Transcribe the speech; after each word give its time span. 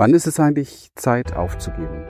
Wann 0.00 0.14
ist 0.14 0.28
es 0.28 0.38
eigentlich 0.38 0.92
Zeit 0.94 1.34
aufzugeben? 1.34 2.04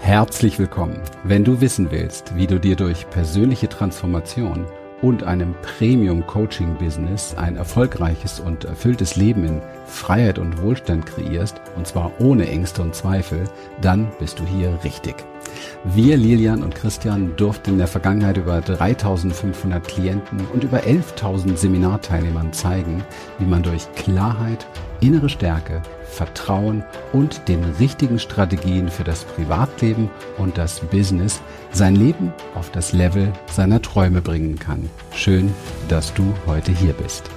Herzlich 0.00 0.58
willkommen. 0.58 1.00
Wenn 1.22 1.44
du 1.44 1.60
wissen 1.60 1.92
willst, 1.92 2.34
wie 2.34 2.48
du 2.48 2.58
dir 2.58 2.74
durch 2.74 3.08
persönliche 3.08 3.68
Transformation 3.68 4.66
und 5.00 5.22
einem 5.22 5.54
Premium-Coaching-Business 5.62 7.36
ein 7.36 7.54
erfolgreiches 7.54 8.40
und 8.40 8.64
erfülltes 8.64 9.14
Leben 9.14 9.44
in 9.44 9.62
Freiheit 9.86 10.40
und 10.40 10.60
Wohlstand 10.60 11.06
kreierst, 11.06 11.60
und 11.76 11.86
zwar 11.86 12.10
ohne 12.18 12.48
Ängste 12.48 12.82
und 12.82 12.96
Zweifel, 12.96 13.44
dann 13.80 14.10
bist 14.18 14.40
du 14.40 14.44
hier 14.44 14.76
richtig. 14.82 15.14
Wir, 15.84 16.16
Lilian 16.16 16.64
und 16.64 16.74
Christian, 16.74 17.36
durften 17.36 17.70
in 17.70 17.78
der 17.78 17.86
Vergangenheit 17.86 18.38
über 18.38 18.60
3500 18.60 19.86
Klienten 19.86 20.44
und 20.52 20.64
über 20.64 20.80
11.000 20.80 21.56
Seminarteilnehmern 21.56 22.52
zeigen, 22.52 23.04
wie 23.38 23.46
man 23.46 23.62
durch 23.62 23.90
Klarheit, 23.92 24.66
innere 25.00 25.28
Stärke, 25.28 25.80
Vertrauen 26.10 26.84
und 27.12 27.48
den 27.48 27.64
richtigen 27.78 28.18
Strategien 28.18 28.88
für 28.88 29.04
das 29.04 29.24
Privatleben 29.24 30.10
und 30.38 30.58
das 30.58 30.80
Business 30.80 31.40
sein 31.72 31.96
Leben 31.96 32.32
auf 32.54 32.70
das 32.70 32.92
Level 32.92 33.32
seiner 33.50 33.80
Träume 33.80 34.20
bringen 34.20 34.58
kann. 34.58 34.90
Schön, 35.14 35.54
dass 35.88 36.12
du 36.12 36.34
heute 36.46 36.72
hier 36.72 36.92
bist. 36.92 37.30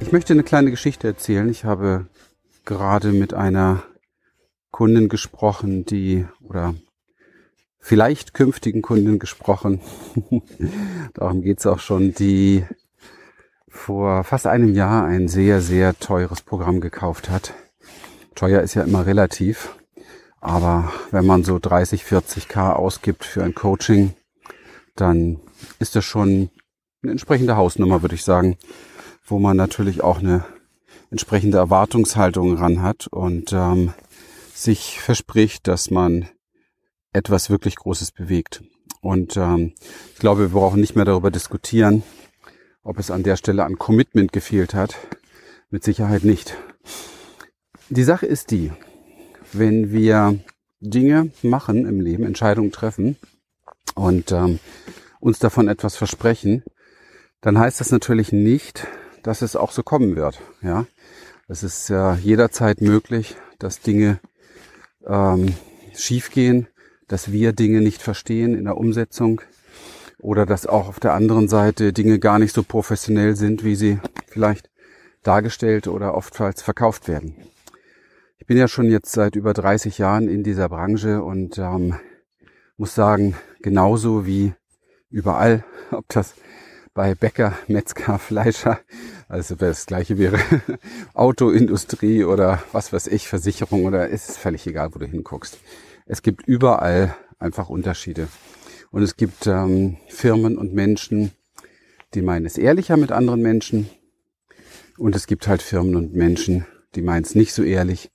Ich 0.00 0.12
möchte 0.12 0.32
eine 0.32 0.42
kleine 0.42 0.70
Geschichte 0.70 1.08
erzählen. 1.08 1.48
Ich 1.48 1.64
habe 1.64 2.06
gerade 2.64 3.12
mit 3.12 3.34
einer 3.34 3.82
Kundin 4.70 5.08
gesprochen, 5.08 5.84
die 5.84 6.26
oder 6.40 6.74
vielleicht 7.78 8.34
künftigen 8.34 8.82
Kundin 8.82 9.18
gesprochen. 9.18 9.80
Darum 11.14 11.42
geht's 11.42 11.66
auch 11.66 11.80
schon, 11.80 12.14
die 12.14 12.64
vor 13.68 14.24
fast 14.24 14.46
einem 14.46 14.74
Jahr 14.74 15.04
ein 15.04 15.28
sehr, 15.28 15.60
sehr 15.60 15.98
teures 15.98 16.42
Programm 16.42 16.80
gekauft 16.80 17.30
hat. 17.30 17.54
Teuer 18.34 18.62
ist 18.62 18.74
ja 18.74 18.82
immer 18.82 19.06
relativ, 19.06 19.76
aber 20.40 20.92
wenn 21.10 21.26
man 21.26 21.44
so 21.44 21.58
30, 21.58 22.02
40k 22.02 22.72
ausgibt 22.72 23.24
für 23.24 23.44
ein 23.44 23.54
Coaching, 23.54 24.14
dann 24.96 25.40
ist 25.78 25.94
das 25.96 26.04
schon 26.04 26.50
eine 27.02 27.12
entsprechende 27.12 27.56
Hausnummer, 27.56 28.02
würde 28.02 28.14
ich 28.14 28.24
sagen, 28.24 28.58
wo 29.24 29.38
man 29.38 29.56
natürlich 29.56 30.02
auch 30.02 30.18
eine 30.18 30.44
entsprechende 31.10 31.58
Erwartungshaltung 31.58 32.56
ran 32.56 32.82
hat 32.82 33.06
und 33.06 33.52
ähm, 33.52 33.92
sich 34.54 35.00
verspricht, 35.00 35.68
dass 35.68 35.90
man 35.90 36.28
etwas 37.12 37.50
wirklich 37.50 37.76
Großes 37.76 38.12
bewegt. 38.12 38.62
Und 39.00 39.36
ähm, 39.36 39.74
ich 40.14 40.18
glaube, 40.18 40.42
wir 40.42 40.48
brauchen 40.48 40.80
nicht 40.80 40.96
mehr 40.96 41.04
darüber 41.04 41.30
diskutieren, 41.30 42.02
ob 42.82 42.98
es 42.98 43.10
an 43.10 43.22
der 43.22 43.36
Stelle 43.36 43.64
an 43.64 43.78
Commitment 43.78 44.32
gefehlt 44.32 44.74
hat. 44.74 44.96
Mit 45.70 45.84
Sicherheit 45.84 46.24
nicht. 46.24 46.56
Die 47.94 48.04
Sache 48.04 48.24
ist 48.24 48.52
die, 48.52 48.72
wenn 49.52 49.92
wir 49.92 50.38
Dinge 50.80 51.30
machen 51.42 51.84
im 51.86 52.00
Leben, 52.00 52.24
Entscheidungen 52.24 52.72
treffen 52.72 53.18
und 53.94 54.32
ähm, 54.32 54.60
uns 55.20 55.38
davon 55.38 55.68
etwas 55.68 55.96
versprechen, 55.96 56.62
dann 57.42 57.58
heißt 57.58 57.80
das 57.80 57.90
natürlich 57.90 58.32
nicht, 58.32 58.86
dass 59.22 59.42
es 59.42 59.56
auch 59.56 59.72
so 59.72 59.82
kommen 59.82 60.16
wird. 60.16 60.40
Ja, 60.62 60.86
es 61.48 61.62
ist 61.62 61.90
äh, 61.90 62.14
jederzeit 62.14 62.80
möglich, 62.80 63.36
dass 63.58 63.80
Dinge 63.80 64.20
ähm, 65.06 65.54
schiefgehen, 65.94 66.68
dass 67.08 67.30
wir 67.30 67.52
Dinge 67.52 67.82
nicht 67.82 68.00
verstehen 68.00 68.56
in 68.56 68.64
der 68.64 68.78
Umsetzung, 68.78 69.42
oder 70.18 70.46
dass 70.46 70.66
auch 70.66 70.88
auf 70.88 70.98
der 70.98 71.12
anderen 71.12 71.46
Seite 71.46 71.92
Dinge 71.92 72.18
gar 72.18 72.38
nicht 72.38 72.54
so 72.54 72.62
professionell 72.62 73.36
sind, 73.36 73.64
wie 73.64 73.74
sie 73.74 73.98
vielleicht 74.28 74.70
dargestellt 75.24 75.88
oder 75.88 76.14
oftmals 76.14 76.62
verkauft 76.62 77.06
werden. 77.06 77.51
Ich 78.42 78.46
bin 78.46 78.58
ja 78.58 78.66
schon 78.66 78.90
jetzt 78.90 79.12
seit 79.12 79.36
über 79.36 79.54
30 79.54 79.98
Jahren 79.98 80.26
in 80.26 80.42
dieser 80.42 80.68
Branche 80.68 81.22
und 81.22 81.58
ähm, 81.58 81.94
muss 82.76 82.92
sagen, 82.92 83.36
genauso 83.60 84.26
wie 84.26 84.52
überall, 85.10 85.62
ob 85.92 86.08
das 86.08 86.34
bei 86.92 87.14
Bäcker, 87.14 87.56
Metzger, 87.68 88.18
Fleischer, 88.18 88.80
also 89.28 89.54
das 89.54 89.86
gleiche 89.86 90.18
wäre 90.18 90.40
Autoindustrie 91.14 92.24
oder 92.24 92.60
was 92.72 92.92
weiß 92.92 93.06
ich, 93.06 93.28
Versicherung 93.28 93.84
oder 93.84 94.08
ist 94.08 94.28
es 94.28 94.38
völlig 94.38 94.66
egal, 94.66 94.92
wo 94.92 94.98
du 94.98 95.06
hinguckst. 95.06 95.60
Es 96.06 96.22
gibt 96.22 96.44
überall 96.48 97.14
einfach 97.38 97.68
Unterschiede. 97.68 98.26
Und 98.90 99.04
es 99.04 99.16
gibt 99.16 99.46
ähm, 99.46 99.98
Firmen 100.08 100.58
und 100.58 100.74
Menschen, 100.74 101.30
die 102.14 102.22
meinen 102.22 102.46
es 102.46 102.58
ehrlicher 102.58 102.96
mit 102.96 103.12
anderen 103.12 103.40
Menschen. 103.40 103.88
Und 104.98 105.14
es 105.14 105.28
gibt 105.28 105.46
halt 105.46 105.62
Firmen 105.62 105.94
und 105.94 106.12
Menschen, 106.12 106.66
die 106.96 107.02
meinen 107.02 107.22
es 107.22 107.36
nicht 107.36 107.54
so 107.54 107.62
ehrlich. 107.62 108.10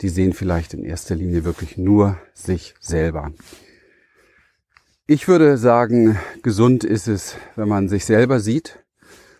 Die 0.00 0.08
sehen 0.08 0.32
vielleicht 0.32 0.74
in 0.74 0.84
erster 0.84 1.14
Linie 1.14 1.44
wirklich 1.44 1.76
nur 1.76 2.18
sich 2.34 2.74
selber. 2.80 3.32
Ich 5.06 5.28
würde 5.28 5.56
sagen, 5.56 6.18
gesund 6.42 6.82
ist 6.82 7.06
es, 7.06 7.36
wenn 7.54 7.68
man 7.68 7.88
sich 7.88 8.04
selber 8.04 8.40
sieht, 8.40 8.80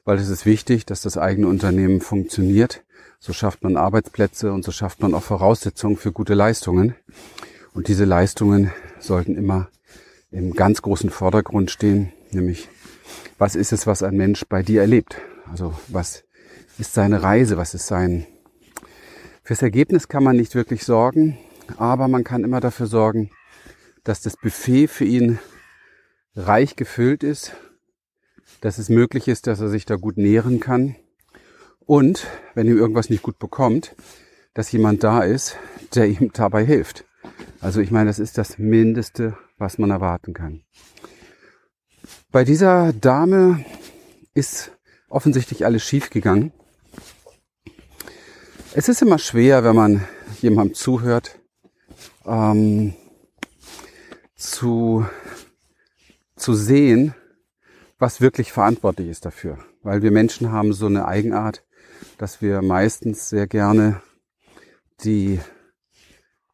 weil 0.04 0.18
es 0.18 0.28
ist 0.28 0.46
wichtig, 0.46 0.86
dass 0.86 1.02
das 1.02 1.18
eigene 1.18 1.48
Unternehmen 1.48 2.00
funktioniert. 2.00 2.84
So 3.18 3.32
schafft 3.32 3.64
man 3.64 3.76
Arbeitsplätze 3.76 4.52
und 4.52 4.64
so 4.64 4.70
schafft 4.70 5.00
man 5.02 5.14
auch 5.14 5.24
Voraussetzungen 5.24 5.96
für 5.96 6.12
gute 6.12 6.34
Leistungen. 6.34 6.94
Und 7.74 7.88
diese 7.88 8.04
Leistungen 8.04 8.70
sollten 9.00 9.36
immer 9.36 9.68
im 10.30 10.54
ganz 10.54 10.82
großen 10.82 11.10
Vordergrund 11.10 11.70
stehen, 11.70 12.12
nämlich 12.30 12.68
was 13.38 13.56
ist 13.56 13.72
es, 13.72 13.86
was 13.86 14.02
ein 14.02 14.16
Mensch 14.16 14.44
bei 14.48 14.62
dir 14.62 14.80
erlebt? 14.80 15.16
Also 15.50 15.74
was 15.88 16.24
ist 16.78 16.94
seine 16.94 17.22
Reise, 17.22 17.56
was 17.56 17.74
ist 17.74 17.86
sein... 17.86 18.26
Fürs 19.46 19.62
Ergebnis 19.62 20.08
kann 20.08 20.24
man 20.24 20.34
nicht 20.34 20.56
wirklich 20.56 20.82
sorgen, 20.82 21.38
aber 21.76 22.08
man 22.08 22.24
kann 22.24 22.42
immer 22.42 22.58
dafür 22.58 22.88
sorgen, 22.88 23.30
dass 24.02 24.20
das 24.20 24.36
Buffet 24.36 24.88
für 24.88 25.04
ihn 25.04 25.38
reich 26.34 26.74
gefüllt 26.74 27.22
ist, 27.22 27.54
dass 28.60 28.78
es 28.78 28.88
möglich 28.88 29.28
ist, 29.28 29.46
dass 29.46 29.60
er 29.60 29.68
sich 29.68 29.84
da 29.84 29.94
gut 29.94 30.16
nähren 30.16 30.58
kann 30.58 30.96
und, 31.78 32.26
wenn 32.56 32.66
ihm 32.66 32.76
irgendwas 32.76 33.08
nicht 33.08 33.22
gut 33.22 33.38
bekommt, 33.38 33.94
dass 34.52 34.72
jemand 34.72 35.04
da 35.04 35.22
ist, 35.22 35.56
der 35.94 36.06
ihm 36.06 36.32
dabei 36.32 36.64
hilft. 36.64 37.04
Also 37.60 37.80
ich 37.80 37.92
meine, 37.92 38.10
das 38.10 38.18
ist 38.18 38.38
das 38.38 38.58
Mindeste, 38.58 39.38
was 39.58 39.78
man 39.78 39.92
erwarten 39.92 40.34
kann. 40.34 40.64
Bei 42.32 42.42
dieser 42.42 42.92
Dame 42.92 43.64
ist 44.34 44.72
offensichtlich 45.08 45.64
alles 45.64 45.84
schief 45.84 46.10
gegangen. 46.10 46.52
Es 48.78 48.90
ist 48.90 49.00
immer 49.00 49.18
schwer, 49.18 49.64
wenn 49.64 49.74
man 49.74 50.04
jemandem 50.42 50.74
zuhört, 50.74 51.38
ähm, 52.26 52.92
zu, 54.36 55.06
zu 56.36 56.52
sehen, 56.52 57.14
was 57.98 58.20
wirklich 58.20 58.52
verantwortlich 58.52 59.08
ist 59.08 59.24
dafür. 59.24 59.56
Weil 59.82 60.02
wir 60.02 60.10
Menschen 60.10 60.52
haben 60.52 60.74
so 60.74 60.84
eine 60.84 61.08
Eigenart, 61.08 61.64
dass 62.18 62.42
wir 62.42 62.60
meistens 62.60 63.30
sehr 63.30 63.46
gerne 63.46 64.02
die 65.04 65.40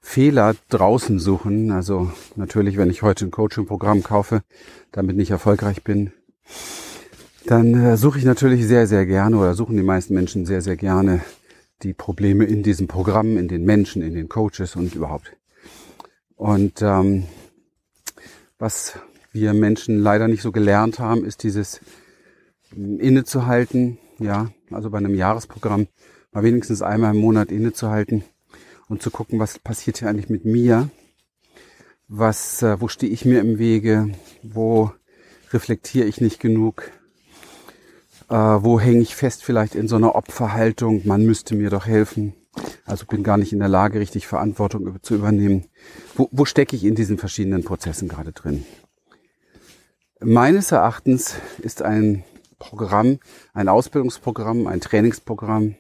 Fehler 0.00 0.54
draußen 0.68 1.18
suchen. 1.18 1.72
Also 1.72 2.12
natürlich, 2.36 2.76
wenn 2.76 2.90
ich 2.90 3.02
heute 3.02 3.24
ein 3.24 3.32
Coaching-Programm 3.32 4.04
kaufe, 4.04 4.44
damit 4.92 5.16
nicht 5.16 5.32
erfolgreich 5.32 5.82
bin, 5.82 6.12
dann 7.46 7.74
äh, 7.74 7.96
suche 7.96 8.20
ich 8.20 8.24
natürlich 8.24 8.64
sehr, 8.64 8.86
sehr 8.86 9.06
gerne 9.06 9.36
oder 9.38 9.54
suchen 9.54 9.76
die 9.76 9.82
meisten 9.82 10.14
Menschen 10.14 10.46
sehr, 10.46 10.62
sehr 10.62 10.76
gerne 10.76 11.22
die 11.82 11.94
Probleme 11.94 12.44
in 12.44 12.62
diesem 12.62 12.88
Programm, 12.88 13.36
in 13.36 13.48
den 13.48 13.64
Menschen, 13.64 14.02
in 14.02 14.14
den 14.14 14.28
Coaches 14.28 14.76
und 14.76 14.94
überhaupt. 14.94 15.36
Und 16.36 16.82
ähm, 16.82 17.24
was 18.58 18.98
wir 19.32 19.54
Menschen 19.54 19.98
leider 19.98 20.28
nicht 20.28 20.42
so 20.42 20.52
gelernt 20.52 20.98
haben, 20.98 21.24
ist 21.24 21.42
dieses 21.42 21.80
ähm, 22.76 23.00
innezuhalten. 23.00 23.98
Ja, 24.18 24.50
also 24.70 24.90
bei 24.90 24.98
einem 24.98 25.14
Jahresprogramm 25.14 25.88
mal 26.32 26.44
wenigstens 26.44 26.82
einmal 26.82 27.14
im 27.14 27.20
Monat 27.20 27.50
innezuhalten 27.50 28.24
und 28.88 29.02
zu 29.02 29.10
gucken, 29.10 29.38
was 29.38 29.58
passiert 29.58 29.98
hier 29.98 30.08
eigentlich 30.08 30.28
mit 30.28 30.44
mir, 30.44 30.90
was, 32.08 32.62
äh, 32.62 32.80
wo 32.80 32.88
stehe 32.88 33.12
ich 33.12 33.24
mir 33.24 33.40
im 33.40 33.58
Wege, 33.58 34.10
wo 34.42 34.92
reflektiere 35.52 36.06
ich 36.06 36.20
nicht 36.20 36.40
genug, 36.40 36.90
äh, 38.28 38.34
wo 38.34 38.80
hänge 38.80 39.00
ich 39.00 39.14
fest 39.14 39.44
vielleicht 39.44 39.74
in 39.74 39.88
so 39.88 39.96
einer 39.96 40.14
Opferhaltung, 40.14 41.02
man 41.06 41.24
müsste 41.24 41.54
mir 41.54 41.70
doch 41.70 41.86
helfen, 41.86 42.34
also 42.84 43.06
bin 43.06 43.22
gar 43.22 43.38
nicht 43.38 43.52
in 43.52 43.58
der 43.58 43.68
Lage, 43.68 44.00
richtig 44.00 44.26
Verantwortung 44.26 45.02
zu 45.02 45.14
übernehmen. 45.14 45.66
Wo, 46.14 46.28
wo 46.32 46.44
stecke 46.44 46.76
ich 46.76 46.84
in 46.84 46.94
diesen 46.94 47.18
verschiedenen 47.18 47.64
Prozessen 47.64 48.08
gerade 48.08 48.32
drin? 48.32 48.64
Meines 50.20 50.70
Erachtens 50.70 51.34
ist 51.58 51.82
ein 51.82 52.24
Programm, 52.58 53.18
ein 53.54 53.68
Ausbildungsprogramm, 53.68 54.66
ein 54.66 54.80
Trainingsprogramm, 54.80 55.74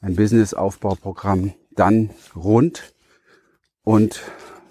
ein 0.00 0.16
Businessaufbauprogramm 0.16 1.52
dann 1.72 2.10
rund 2.34 2.94
und 3.82 4.22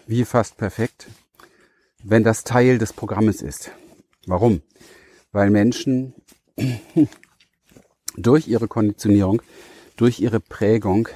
wie 0.08 0.26
fast 0.26 0.58
perfekt, 0.58 1.08
wenn 2.04 2.24
das 2.24 2.44
Teil 2.44 2.80
des 2.80 2.94
Programmes 2.94 3.42
ist. 3.42 3.72
Warum? 4.26 4.62
Weil 5.32 5.52
Menschen 5.52 6.16
durch 8.18 8.48
ihre 8.48 8.68
Konditionierung, 8.68 9.42
durch 9.96 10.20
ihre 10.20 10.40
Prägung 10.40 11.10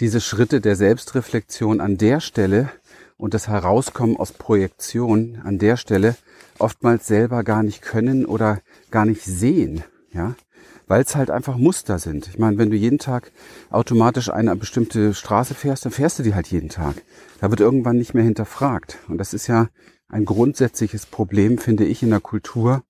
diese 0.00 0.20
Schritte 0.20 0.60
der 0.60 0.76
Selbstreflexion 0.76 1.80
an 1.80 1.96
der 1.98 2.20
Stelle 2.20 2.70
und 3.16 3.34
das 3.34 3.48
Herauskommen 3.48 4.16
aus 4.16 4.32
Projektion 4.32 5.40
an 5.44 5.58
der 5.58 5.76
Stelle 5.76 6.16
oftmals 6.58 7.06
selber 7.06 7.44
gar 7.44 7.62
nicht 7.62 7.82
können 7.82 8.26
oder 8.26 8.60
gar 8.90 9.06
nicht 9.06 9.22
sehen, 9.22 9.84
ja, 10.12 10.34
weil 10.86 11.02
es 11.02 11.14
halt 11.14 11.30
einfach 11.30 11.56
Muster 11.56 11.98
sind. 11.98 12.28
Ich 12.28 12.38
meine, 12.38 12.58
wenn 12.58 12.70
du 12.70 12.76
jeden 12.76 12.98
Tag 12.98 13.32
automatisch 13.70 14.30
eine 14.30 14.54
bestimmte 14.56 15.14
Straße 15.14 15.54
fährst, 15.54 15.84
dann 15.84 15.92
fährst 15.92 16.18
du 16.18 16.22
die 16.22 16.34
halt 16.34 16.48
jeden 16.48 16.68
Tag. 16.68 16.96
Da 17.40 17.50
wird 17.50 17.60
irgendwann 17.60 17.96
nicht 17.96 18.14
mehr 18.14 18.24
hinterfragt. 18.24 18.98
Und 19.08 19.18
das 19.18 19.32
ist 19.32 19.46
ja 19.46 19.68
ein 20.08 20.24
grundsätzliches 20.24 21.06
Problem, 21.06 21.58
finde 21.58 21.84
ich, 21.84 22.02
in 22.02 22.10
der 22.10 22.20
Kultur, 22.20 22.82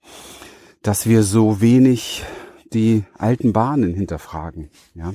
dass 0.85 1.07
wir 1.07 1.23
so 1.23 1.63
wenig 1.63 2.25
die 2.73 3.05
alten 3.17 3.53
Bahnen 3.53 3.95
hinterfragen, 3.95 4.71
ja. 4.95 5.15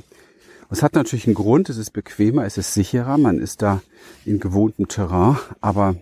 Es 0.71 0.83
hat 0.83 0.93
natürlich 0.93 1.25
einen 1.25 1.35
Grund, 1.35 1.69
es 1.69 1.77
ist 1.77 1.91
bequemer, 1.91 2.45
es 2.45 2.57
ist 2.57 2.75
sicherer, 2.75 3.17
man 3.17 3.39
ist 3.39 3.63
da 3.63 3.81
in 4.23 4.39
gewohntem 4.39 4.87
Terrain, 4.87 5.37
aber 5.61 5.95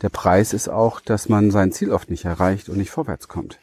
der 0.00 0.08
Preis 0.08 0.52
ist 0.52 0.68
auch, 0.68 1.00
dass 1.00 1.28
man 1.28 1.52
sein 1.52 1.70
Ziel 1.70 1.92
oft 1.92 2.10
nicht 2.10 2.24
erreicht 2.24 2.68
und 2.68 2.78
nicht 2.78 2.90
vorwärts 2.90 3.28
kommt. 3.28 3.58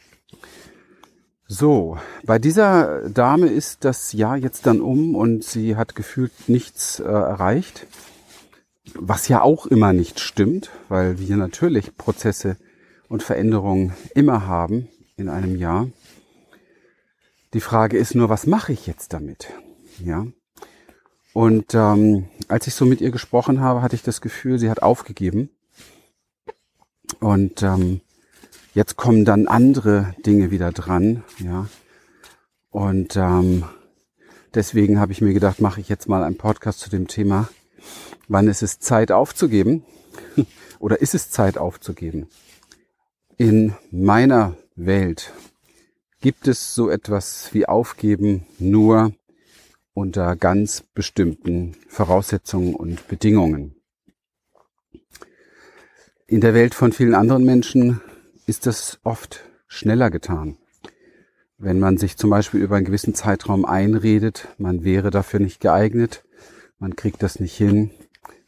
So, 1.46 1.98
bei 2.24 2.40
dieser 2.40 3.10
Dame 3.10 3.48
ist 3.48 3.84
das 3.84 4.14
Jahr 4.14 4.38
jetzt 4.38 4.66
dann 4.66 4.80
um 4.80 5.16
und 5.16 5.44
sie 5.44 5.76
hat 5.76 5.96
gefühlt 5.96 6.32
nichts 6.48 7.00
äh, 7.00 7.04
erreicht, 7.04 7.86
was 8.94 9.28
ja 9.28 9.42
auch 9.42 9.66
immer 9.66 9.92
nicht 9.92 10.20
stimmt, 10.22 10.70
weil 10.88 11.20
wir 11.20 11.36
natürlich 11.36 11.98
Prozesse 11.98 12.56
und 13.10 13.24
Veränderungen 13.24 13.94
immer 14.14 14.46
haben 14.48 14.88
in 15.20 15.30
einem 15.30 15.56
Jahr. 15.56 15.88
Die 17.54 17.62
Frage 17.62 17.98
ist 17.98 18.16
nur, 18.16 18.30
was 18.30 18.46
mache 18.46 18.74
ich 18.74 18.88
jetzt 18.88 19.14
damit? 19.14 19.52
Ja. 20.04 20.28
Und 21.34 21.74
ähm, 21.74 22.28
als 22.48 22.68
ich 22.68 22.74
so 22.74 22.86
mit 22.86 23.02
ihr 23.02 23.12
gesprochen 23.12 23.62
habe, 23.62 23.82
hatte 23.82 23.96
ich 23.96 24.04
das 24.04 24.22
Gefühl, 24.22 24.60
sie 24.60 24.70
hat 24.70 24.82
aufgegeben. 24.82 25.50
Und 27.20 27.64
ähm, 27.64 28.02
jetzt 28.74 28.96
kommen 28.96 29.26
dann 29.26 29.48
andere 29.48 30.16
Dinge 30.26 30.52
wieder 30.52 30.72
dran, 30.72 31.24
ja. 31.40 31.68
Und 32.72 33.16
ähm, 33.16 33.64
deswegen 34.54 35.00
habe 35.00 35.12
ich 35.12 35.22
mir 35.22 35.34
gedacht, 35.34 35.60
mache 35.60 35.82
ich 35.82 35.90
jetzt 35.90 36.08
mal 36.08 36.24
einen 36.24 36.38
Podcast 36.38 36.80
zu 36.80 36.90
dem 36.90 37.08
Thema, 37.08 37.50
wann 38.28 38.48
ist 38.48 38.62
es 38.62 38.80
Zeit 38.80 39.12
aufzugeben 39.12 39.84
oder 40.80 41.02
ist 41.02 41.16
es 41.16 41.32
Zeit 41.32 41.58
aufzugeben? 41.58 42.28
In 43.38 43.76
meiner 43.92 44.56
Welt 44.86 45.34
gibt 46.22 46.48
es 46.48 46.74
so 46.74 46.90
etwas 46.90 47.54
wie 47.54 47.66
Aufgeben 47.66 48.46
nur 48.60 49.14
unter 49.94 50.38
ganz 50.38 50.84
bestimmten 50.94 51.76
Voraussetzungen 51.90 52.76
und 52.76 53.08
Bedingungen. 53.10 53.76
In 56.28 56.40
der 56.40 56.54
Welt 56.54 56.76
von 56.76 56.94
vielen 56.94 57.14
anderen 57.14 57.44
Menschen 57.44 58.00
ist 58.46 58.68
das 58.68 59.00
oft 59.04 59.44
schneller 59.68 60.10
getan. 60.10 60.58
Wenn 61.58 61.80
man 61.80 61.98
sich 61.98 62.16
zum 62.16 62.30
Beispiel 62.30 62.62
über 62.62 62.78
einen 62.78 62.86
gewissen 62.86 63.14
Zeitraum 63.14 63.66
einredet, 63.66 64.48
man 64.58 64.86
wäre 64.86 65.10
dafür 65.10 65.42
nicht 65.42 65.60
geeignet, 65.60 66.24
man 66.78 66.96
kriegt 66.96 67.22
das 67.22 67.42
nicht 67.42 67.58
hin, 67.58 67.92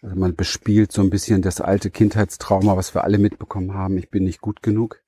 also 0.01 0.15
man 0.15 0.35
bespielt 0.35 0.93
so 0.93 1.01
ein 1.01 1.09
bisschen 1.09 1.41
das 1.41 1.59
alte 1.59 1.89
Kindheitstrauma, 1.89 2.77
was 2.77 2.95
wir 2.95 3.03
alle 3.03 3.17
mitbekommen 3.17 3.73
haben, 3.73 3.97
ich 3.97 4.09
bin 4.09 4.23
nicht 4.23 4.39
gut 4.39 4.63
genug 4.63 5.01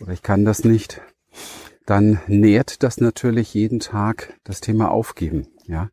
oder 0.00 0.12
ich 0.12 0.22
kann 0.22 0.44
das 0.44 0.64
nicht, 0.64 1.00
dann 1.86 2.20
nährt 2.26 2.82
das 2.82 3.00
natürlich 3.00 3.54
jeden 3.54 3.80
Tag 3.80 4.34
das 4.44 4.60
Thema 4.60 4.90
Aufgeben. 4.90 5.48
Ja, 5.66 5.90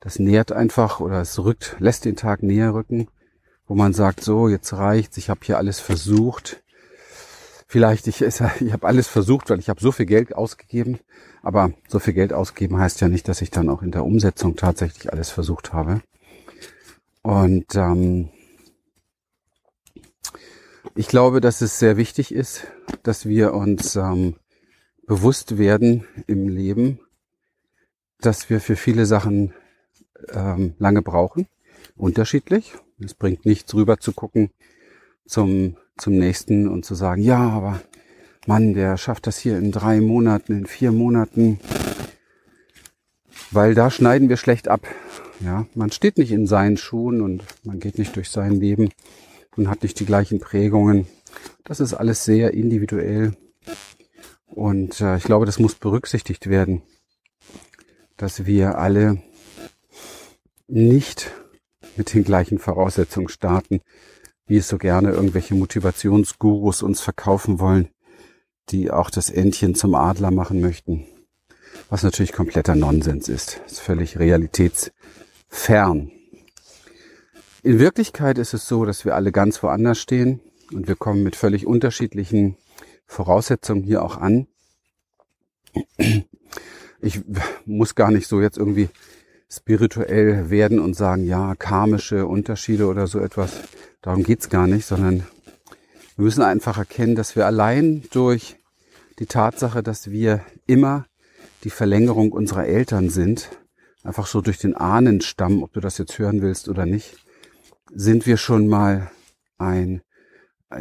das 0.00 0.18
nährt 0.18 0.52
einfach 0.52 1.00
oder 1.00 1.20
es 1.20 1.38
rückt, 1.38 1.76
lässt 1.78 2.04
den 2.04 2.16
Tag 2.16 2.42
näher 2.42 2.74
rücken, 2.74 3.08
wo 3.66 3.74
man 3.74 3.92
sagt, 3.92 4.22
so 4.22 4.48
jetzt 4.48 4.72
reicht's, 4.72 5.16
ich 5.16 5.30
habe 5.30 5.40
hier 5.42 5.58
alles 5.58 5.80
versucht. 5.80 6.62
Vielleicht 7.66 8.06
ich, 8.06 8.22
ich 8.22 8.40
habe 8.40 8.86
alles 8.86 9.08
versucht, 9.08 9.50
weil 9.50 9.58
ich 9.58 9.68
habe 9.68 9.80
so 9.80 9.92
viel 9.92 10.06
Geld 10.06 10.34
ausgegeben, 10.34 10.98
aber 11.42 11.72
so 11.86 11.98
viel 11.98 12.14
Geld 12.14 12.32
ausgeben 12.32 12.78
heißt 12.78 13.00
ja 13.00 13.08
nicht, 13.08 13.28
dass 13.28 13.42
ich 13.42 13.50
dann 13.50 13.68
auch 13.68 13.82
in 13.82 13.90
der 13.90 14.04
Umsetzung 14.04 14.56
tatsächlich 14.56 15.12
alles 15.12 15.30
versucht 15.30 15.72
habe. 15.72 16.00
Und 17.22 17.74
ähm, 17.74 18.30
ich 20.98 21.06
glaube, 21.06 21.40
dass 21.40 21.60
es 21.60 21.78
sehr 21.78 21.96
wichtig 21.96 22.34
ist, 22.34 22.66
dass 23.04 23.24
wir 23.24 23.54
uns 23.54 23.94
ähm, 23.94 24.34
bewusst 25.06 25.56
werden 25.56 26.04
im 26.26 26.48
Leben, 26.48 26.98
dass 28.20 28.50
wir 28.50 28.60
für 28.60 28.74
viele 28.74 29.06
Sachen 29.06 29.54
ähm, 30.32 30.74
lange 30.80 31.02
brauchen, 31.02 31.46
unterschiedlich. 31.94 32.74
Es 32.98 33.14
bringt 33.14 33.46
nichts 33.46 33.72
rüber 33.74 33.98
zu 33.98 34.12
gucken 34.12 34.50
zum, 35.24 35.76
zum 35.96 36.18
nächsten 36.18 36.66
und 36.66 36.84
zu 36.84 36.96
sagen, 36.96 37.22
ja, 37.22 37.48
aber 37.48 37.80
Mann, 38.48 38.74
der 38.74 38.96
schafft 38.96 39.28
das 39.28 39.38
hier 39.38 39.56
in 39.56 39.70
drei 39.70 40.00
Monaten, 40.00 40.52
in 40.52 40.66
vier 40.66 40.90
Monaten, 40.90 41.60
weil 43.52 43.76
da 43.76 43.92
schneiden 43.92 44.28
wir 44.28 44.36
schlecht 44.36 44.66
ab. 44.66 44.80
Ja, 45.38 45.66
man 45.76 45.92
steht 45.92 46.18
nicht 46.18 46.32
in 46.32 46.48
seinen 46.48 46.76
Schuhen 46.76 47.20
und 47.20 47.44
man 47.62 47.78
geht 47.78 47.98
nicht 47.98 48.16
durch 48.16 48.30
sein 48.30 48.58
Leben 48.58 48.90
und 49.58 49.68
hat 49.68 49.82
nicht 49.82 50.00
die 50.00 50.06
gleichen 50.06 50.40
Prägungen. 50.40 51.06
Das 51.64 51.80
ist 51.80 51.94
alles 51.94 52.24
sehr 52.24 52.54
individuell 52.54 53.36
und 54.46 55.00
äh, 55.00 55.16
ich 55.16 55.24
glaube, 55.24 55.46
das 55.46 55.58
muss 55.58 55.74
berücksichtigt 55.74 56.48
werden 56.48 56.82
dass 58.18 58.44
wir 58.44 58.78
alle 58.78 59.22
nicht 60.66 61.30
mit 61.96 62.12
den 62.12 62.24
gleichen 62.24 62.58
Voraussetzungen 62.58 63.28
starten, 63.28 63.80
wie 64.46 64.58
es 64.58 64.68
so 64.68 64.76
gerne 64.76 65.12
irgendwelche 65.12 65.54
Motivationsgurus 65.54 66.82
uns 66.82 67.00
verkaufen 67.00 67.58
wollen, 67.58 67.88
die 68.68 68.90
auch 68.90 69.08
das 69.08 69.30
Entchen 69.30 69.74
zum 69.74 69.94
Adler 69.94 70.30
machen 70.30 70.60
möchten. 70.60 71.06
Was 71.88 72.02
natürlich 72.02 72.32
kompletter 72.32 72.74
Nonsens 72.74 73.28
ist. 73.28 73.60
ist 73.66 73.80
völlig 73.80 74.18
realitätsfern. 74.18 76.10
In 77.62 77.78
Wirklichkeit 77.78 78.38
ist 78.38 78.54
es 78.54 78.68
so, 78.68 78.84
dass 78.84 79.04
wir 79.04 79.14
alle 79.14 79.32
ganz 79.32 79.62
woanders 79.62 79.98
stehen 79.98 80.40
und 80.72 80.88
wir 80.88 80.96
kommen 80.96 81.22
mit 81.22 81.36
völlig 81.36 81.66
unterschiedlichen 81.66 82.56
Voraussetzungen 83.06 83.82
hier 83.82 84.02
auch 84.02 84.16
an 84.16 84.46
ich 87.00 87.20
muss 87.64 87.94
gar 87.94 88.10
nicht 88.10 88.26
so 88.26 88.40
jetzt 88.40 88.58
irgendwie 88.58 88.88
spirituell 89.50 90.50
werden 90.50 90.78
und 90.78 90.94
sagen, 90.94 91.24
ja, 91.24 91.54
karmische 91.54 92.26
Unterschiede 92.26 92.86
oder 92.86 93.06
so 93.06 93.18
etwas. 93.18 93.52
Darum 94.02 94.22
geht's 94.22 94.50
gar 94.50 94.66
nicht, 94.66 94.84
sondern 94.84 95.26
wir 96.16 96.24
müssen 96.24 96.42
einfach 96.42 96.78
erkennen, 96.78 97.14
dass 97.14 97.36
wir 97.36 97.46
allein 97.46 98.02
durch 98.10 98.56
die 99.18 99.26
Tatsache, 99.26 99.82
dass 99.82 100.10
wir 100.10 100.42
immer 100.66 101.06
die 101.64 101.70
Verlängerung 101.70 102.32
unserer 102.32 102.66
Eltern 102.66 103.08
sind, 103.08 103.50
einfach 104.04 104.26
so 104.26 104.40
durch 104.40 104.58
den 104.58 104.76
Ahnenstamm, 104.76 105.62
ob 105.62 105.72
du 105.72 105.80
das 105.80 105.98
jetzt 105.98 106.18
hören 106.18 106.42
willst 106.42 106.68
oder 106.68 106.86
nicht, 106.86 107.16
sind 107.94 108.26
wir 108.26 108.36
schon 108.36 108.68
mal 108.68 109.10
ein, 109.56 110.02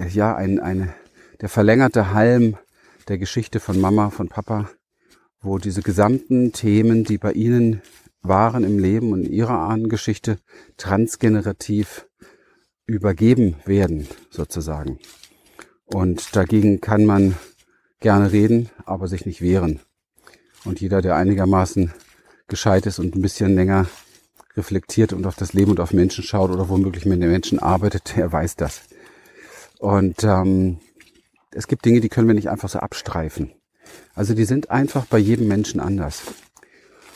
ja, 0.09 0.35
ein, 0.35 0.59
ein, 0.59 0.93
der 1.41 1.49
verlängerte 1.49 2.13
Halm 2.13 2.57
der 3.07 3.17
Geschichte 3.17 3.59
von 3.59 3.79
Mama, 3.79 4.09
von 4.09 4.27
Papa, 4.27 4.69
wo 5.41 5.57
diese 5.57 5.81
gesamten 5.81 6.51
Themen, 6.51 7.03
die 7.03 7.17
bei 7.17 7.31
Ihnen 7.31 7.81
waren 8.21 8.63
im 8.63 8.79
Leben 8.79 9.13
und 9.13 9.25
in 9.25 9.31
Ihrer 9.31 9.59
Ahnengeschichte, 9.59 10.39
transgenerativ 10.75 12.07
übergeben 12.85 13.55
werden, 13.65 14.07
sozusagen. 14.29 14.99
Und 15.85 16.35
dagegen 16.35 16.81
kann 16.81 17.05
man 17.05 17.35
gerne 17.99 18.31
reden, 18.31 18.69
aber 18.85 19.07
sich 19.07 19.25
nicht 19.25 19.41
wehren. 19.41 19.79
Und 20.65 20.81
jeder, 20.81 21.01
der 21.01 21.15
einigermaßen 21.15 21.93
gescheit 22.47 22.85
ist 22.85 22.99
und 22.99 23.15
ein 23.15 23.21
bisschen 23.21 23.55
länger 23.55 23.87
reflektiert 24.57 25.13
und 25.13 25.25
auf 25.25 25.35
das 25.35 25.53
Leben 25.53 25.71
und 25.71 25.79
auf 25.79 25.93
Menschen 25.93 26.23
schaut 26.23 26.49
oder 26.49 26.67
womöglich 26.67 27.05
mit 27.05 27.21
den 27.21 27.31
Menschen 27.31 27.59
arbeitet, 27.59 28.13
der 28.17 28.31
weiß 28.31 28.55
das. 28.55 28.81
Und 29.79 30.23
ähm, 30.23 30.79
es 31.51 31.67
gibt 31.67 31.85
Dinge, 31.85 32.01
die 32.01 32.09
können 32.09 32.27
wir 32.27 32.35
nicht 32.35 32.49
einfach 32.49 32.69
so 32.69 32.79
abstreifen. 32.79 33.51
Also 34.15 34.33
die 34.33 34.45
sind 34.45 34.69
einfach 34.69 35.05
bei 35.05 35.17
jedem 35.17 35.47
Menschen 35.47 35.79
anders. 35.79 36.23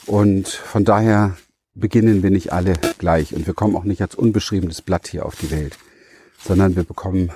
Und 0.05 0.47
von 0.47 0.85
daher 0.85 1.35
beginnen 1.73 2.23
wir 2.23 2.31
nicht 2.31 2.53
alle 2.53 2.73
gleich 2.97 3.33
und 3.33 3.47
wir 3.47 3.53
kommen 3.53 3.75
auch 3.75 3.83
nicht 3.83 4.01
als 4.01 4.15
unbeschriebenes 4.15 4.81
Blatt 4.81 5.07
hier 5.07 5.25
auf 5.25 5.35
die 5.35 5.51
Welt, 5.51 5.77
sondern 6.39 6.75
wir 6.75 6.83
bekommen 6.83 7.31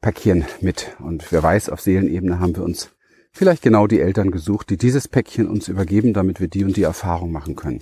Päckchen 0.00 0.44
mit. 0.60 0.96
Und 0.98 1.30
wer 1.32 1.42
weiß, 1.42 1.68
auf 1.68 1.80
Seelenebene 1.80 2.40
haben 2.40 2.56
wir 2.56 2.62
uns 2.62 2.90
vielleicht 3.32 3.62
genau 3.62 3.86
die 3.86 4.00
Eltern 4.00 4.30
gesucht, 4.30 4.70
die 4.70 4.76
dieses 4.76 5.08
Päckchen 5.08 5.48
uns 5.48 5.68
übergeben, 5.68 6.12
damit 6.12 6.40
wir 6.40 6.48
die 6.48 6.64
und 6.64 6.76
die 6.76 6.82
Erfahrung 6.82 7.32
machen 7.32 7.56
können. 7.56 7.80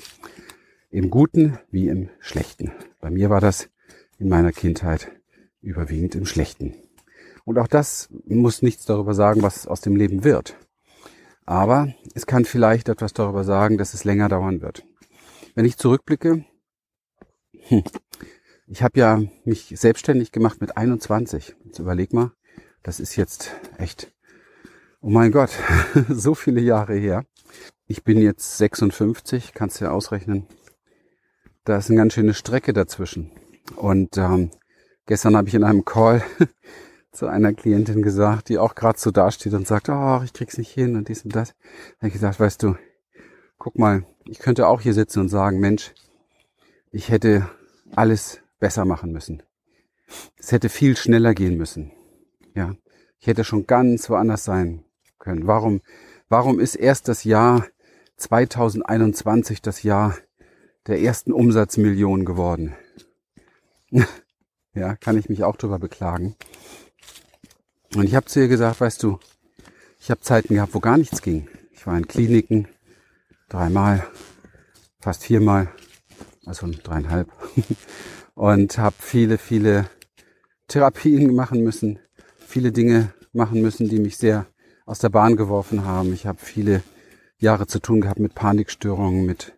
Im 0.91 1.11
Guten 1.11 1.59
wie 1.71 1.89
im 1.89 2.09
Schlechten. 2.19 2.73
Bei 3.01 3.11
mir 3.11 3.31
war 3.31 3.41
das 3.41 3.71
in 4.19 4.29
meiner 4.29 4.53
Kindheit 4.53 5.11
überwiegend 5.63 6.15
im 6.15 6.27
Schlechten. 6.27 6.75
Und 7.45 7.59
auch 7.59 7.69
das 7.69 8.09
muss 8.27 8.63
nichts 8.63 8.85
darüber 8.85 9.15
sagen, 9.15 9.43
was 9.43 9.67
aus 9.67 9.81
dem 9.81 9.97
Leben 9.97 10.25
wird. 10.25 10.57
Aber 11.47 11.95
es 12.15 12.27
kann 12.27 12.45
vielleicht 12.45 12.89
etwas 12.89 13.13
darüber 13.13 13.45
sagen, 13.45 13.79
dass 13.79 13.95
es 13.95 14.05
länger 14.05 14.29
dauern 14.29 14.63
wird. 14.63 14.85
Wenn 15.55 15.65
ich 15.65 15.77
zurückblicke, 15.77 16.45
Hm. 17.71 17.85
Ich 18.67 18.83
habe 18.83 18.99
ja 18.99 19.23
mich 19.45 19.73
selbstständig 19.77 20.33
gemacht 20.33 20.61
mit 20.61 20.77
21. 20.77 21.55
Jetzt 21.65 21.79
überleg 21.79 22.13
mal, 22.13 22.33
das 22.83 22.99
ist 23.01 23.17
jetzt 23.17 23.55
echt, 23.79 24.13
oh 25.01 25.11
mein 25.11 25.33
Gott, 25.33 25.51
so 26.09 26.35
viele 26.35 26.61
Jahre 26.61 26.95
her. 26.95 27.25
Ich 27.87 28.05
bin 28.05 28.19
jetzt 28.19 28.59
56, 28.59 29.55
kannst 29.55 29.81
du 29.81 29.87
ja 29.87 29.91
ausrechnen. 29.91 30.47
Da 31.65 31.77
ist 31.77 31.91
eine 31.91 31.99
ganz 31.99 32.15
schöne 32.15 32.35
Strecke 32.35 32.73
dazwischen. 32.73 33.31
Und 33.77 34.17
ähm, 34.17 34.51
gestern 35.07 35.37
habe 35.37 35.49
ich 35.49 35.55
in 35.55 35.65
einem 35.65 35.85
Call 35.85 36.23
zu 37.13 37.27
einer 37.27 37.53
Klientin 37.53 38.03
gesagt, 38.03 38.49
die 38.49 38.59
auch 38.59 38.75
gerade 38.75 38.99
so 38.99 39.11
dasteht 39.11 39.53
und 39.53 39.67
sagt, 39.67 39.89
oh, 39.89 40.23
ich 40.25 40.33
krieg's 40.33 40.59
nicht 40.59 40.71
hin 40.71 40.97
und 40.97 41.09
dies 41.09 41.25
und 41.25 41.35
das. 41.35 41.51
Da 41.51 41.99
habe 41.99 42.09
ich 42.09 42.13
gesagt, 42.15 42.41
weißt 42.41 42.63
du, 42.63 42.77
guck 43.59 43.79
mal, 43.79 44.05
ich 44.25 44.39
könnte 44.39 44.67
auch 44.67 44.81
hier 44.81 44.95
sitzen 44.95 45.21
und 45.21 45.29
sagen, 45.29 45.61
Mensch, 45.61 45.93
ich 46.93 47.11
hätte 47.11 47.49
alles 47.95 48.41
besser 48.59 48.85
machen 48.85 49.13
müssen. 49.13 49.43
Es 50.37 50.53
hätte 50.53 50.69
viel 50.69 50.97
schneller 50.97 51.35
gehen 51.35 51.57
müssen. 51.57 51.93
Ja, 52.55 52.75
ich 53.19 53.27
hätte 53.27 53.45
schon 53.45 53.67
ganz 53.67 54.09
woanders 54.11 54.45
sein 54.45 54.85
können. 55.19 55.47
Warum, 55.47 55.83
warum 56.29 56.59
ist 56.59 56.75
erst 56.75 57.09
das 57.09 57.25
Jahr 57.25 57.67
2021 58.17 59.63
das 59.63 59.83
Jahr 59.83 60.17
der 60.87 61.01
ersten 61.01 61.33
Umsatzmillionen 61.33 62.25
geworden? 62.25 62.75
ja, 64.75 64.97
kann 64.97 65.19
ich 65.19 65.29
mich 65.29 65.45
auch 65.45 65.57
drüber 65.57 65.79
beklagen. 65.79 66.37
Und 67.95 68.05
ich 68.05 68.15
habe 68.15 68.27
zu 68.27 68.41
ihr 68.41 68.49
gesagt, 68.49 68.81
weißt 68.81 69.03
du, 69.03 69.19
ich 69.99 70.11
habe 70.11 70.21
Zeiten 70.21 70.55
gehabt, 70.55 70.75
wo 70.75 70.81
gar 70.81 70.97
nichts 70.97 71.23
ging. 71.23 71.49
Ich 71.73 71.87
war 71.87 71.97
in 71.97 72.07
Kliniken 72.07 72.69
dreimal, 73.49 74.07
fast 75.01 75.25
viermal, 75.25 75.69
also 76.47 76.67
dreieinhalb. 76.69 77.31
Und 78.35 78.79
habe 78.79 78.97
viele, 78.99 79.39
viele 79.39 79.91
Therapien 80.69 81.35
machen 81.35 81.63
müssen, 81.63 81.99
viele 82.39 82.73
Dinge 82.73 83.13
machen 83.33 83.61
müssen, 83.61 83.89
die 83.89 83.99
mich 83.99 84.17
sehr 84.17 84.47
aus 84.87 85.01
der 85.01 85.09
Bahn 85.11 85.37
geworfen 85.37 85.85
haben. 85.85 86.13
Ich 86.13 86.27
habe 86.27 86.39
viele 86.39 86.83
Jahre 87.39 87.67
zu 87.67 87.81
tun 87.81 88.01
gehabt 88.01 88.21
mit 88.21 88.35
Panikstörungen, 88.35 89.27
mit 89.27 89.53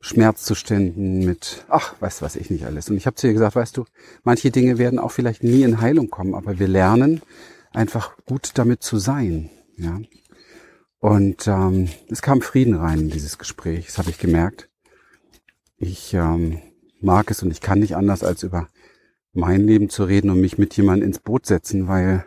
Schmerzzuständen, 0.00 1.24
mit, 1.24 1.64
ach, 1.68 1.94
weißt 2.00 2.22
was 2.22 2.36
ich 2.36 2.50
nicht 2.50 2.64
alles. 2.64 2.88
Und 2.88 2.96
ich 2.96 3.06
habe 3.06 3.16
zu 3.16 3.26
ihr 3.26 3.34
gesagt, 3.34 3.54
weißt 3.54 3.76
du, 3.76 3.84
manche 4.24 4.50
Dinge 4.50 4.78
werden 4.78 4.98
auch 4.98 5.12
vielleicht 5.12 5.44
nie 5.44 5.62
in 5.62 5.80
Heilung 5.80 6.08
kommen, 6.08 6.34
aber 6.34 6.58
wir 6.58 6.68
lernen 6.68 7.20
einfach 7.72 8.16
gut 8.24 8.52
damit 8.54 8.82
zu 8.82 8.98
sein. 8.98 9.50
Ja. 9.76 10.00
Und 10.98 11.46
ähm, 11.46 11.88
es 12.08 12.22
kam 12.22 12.40
Frieden 12.40 12.74
rein 12.74 13.00
in 13.00 13.10
dieses 13.10 13.38
Gespräch, 13.38 13.86
das 13.86 13.98
habe 13.98 14.10
ich 14.10 14.18
gemerkt. 14.18 14.68
Ich 15.76 16.14
ähm, 16.14 16.60
mag 17.00 17.30
es 17.30 17.42
und 17.42 17.50
ich 17.50 17.60
kann 17.60 17.80
nicht 17.80 17.96
anders, 17.96 18.22
als 18.22 18.42
über 18.42 18.68
mein 19.32 19.66
Leben 19.66 19.88
zu 19.88 20.04
reden 20.04 20.30
und 20.30 20.40
mich 20.40 20.58
mit 20.58 20.76
jemandem 20.76 21.08
ins 21.08 21.20
Boot 21.20 21.46
setzen, 21.46 21.88
weil 21.88 22.24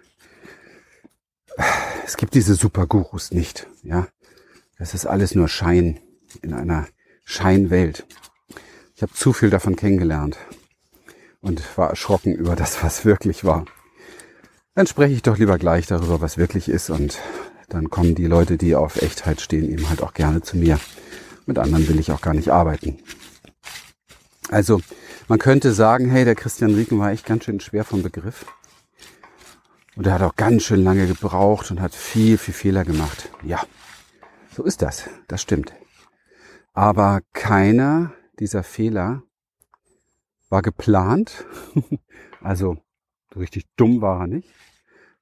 es 2.06 2.18
gibt 2.18 2.34
diese 2.34 2.56
Supergurus 2.56 3.32
nicht. 3.32 3.68
Ja, 3.84 4.08
das 4.78 4.94
ist 4.94 5.06
alles 5.06 5.36
nur 5.36 5.48
Schein 5.48 6.00
in 6.42 6.54
einer 6.54 6.88
Scheinwelt. 7.24 8.06
Ich 8.96 9.02
habe 9.02 9.14
zu 9.14 9.34
viel 9.34 9.50
davon 9.50 9.76
kennengelernt 9.76 10.38
und 11.42 11.78
war 11.78 11.90
erschrocken 11.90 12.34
über 12.34 12.56
das, 12.56 12.84
was 12.84 13.06
wirklich 13.06 13.44
war. 13.44 13.66
Dann 14.76 14.88
spreche 14.88 15.14
ich 15.14 15.22
doch 15.22 15.38
lieber 15.38 15.58
gleich 15.58 15.88
darüber, 15.88 16.22
was 16.22 16.38
wirklich 16.38 16.70
ist 16.70 16.90
und 16.90 17.20
dann 17.70 17.90
kommen 17.90 18.16
die 18.16 18.26
Leute, 18.26 18.58
die 18.58 18.76
auf 18.76 19.02
Echtheit 19.02 19.42
stehen, 19.42 19.70
eben 19.70 19.90
halt 19.90 20.02
auch 20.02 20.14
gerne 20.14 20.42
zu 20.42 20.58
mir. 20.58 20.80
Mit 21.46 21.58
anderen 21.58 21.88
will 21.88 22.00
ich 22.00 22.12
auch 22.12 22.22
gar 22.22 22.34
nicht 22.34 22.50
arbeiten. 22.50 23.00
Also 24.50 24.82
man 25.28 25.40
könnte 25.40 25.74
sagen, 25.74 26.10
hey, 26.10 26.26
der 26.26 26.36
Christian 26.36 26.76
Rieken 26.76 27.00
war 27.00 27.12
echt 27.12 27.26
ganz 27.26 27.46
schön 27.46 27.60
schwer 27.60 27.84
vom 27.84 28.04
Begriff. 28.04 28.46
Und 29.96 30.08
er 30.08 30.14
hat 30.14 30.22
auch 30.22 30.36
ganz 30.36 30.64
schön 30.64 30.84
lange 30.84 31.08
gebraucht 31.08 31.72
und 31.72 31.82
hat 31.82 31.94
viel, 31.94 32.38
viel 32.38 32.54
Fehler 32.54 32.84
gemacht. 32.84 33.30
Ja, 33.44 33.62
so 34.56 34.64
ist 34.64 34.82
das. 34.82 35.10
Das 35.28 35.42
stimmt. 35.42 35.74
Aber 36.74 37.22
keiner 37.34 38.14
dieser 38.40 38.64
Fehler 38.64 39.24
war 40.50 40.62
geplant. 40.62 41.46
also 42.42 42.78
richtig 43.36 43.66
dumm 43.76 44.02
war 44.02 44.22
er 44.22 44.28
nicht. 44.28 44.50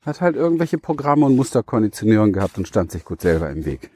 Hat 0.02 0.22
halt 0.22 0.36
irgendwelche 0.36 0.78
Programme 0.78 1.26
und 1.26 1.36
Musterkonditionierung 1.36 2.32
gehabt 2.32 2.58
und 2.58 2.68
stand 2.68 2.92
sich 2.92 3.06
gut 3.06 3.22
selber 3.22 3.50
im 3.50 3.66
Weg. 3.66 3.92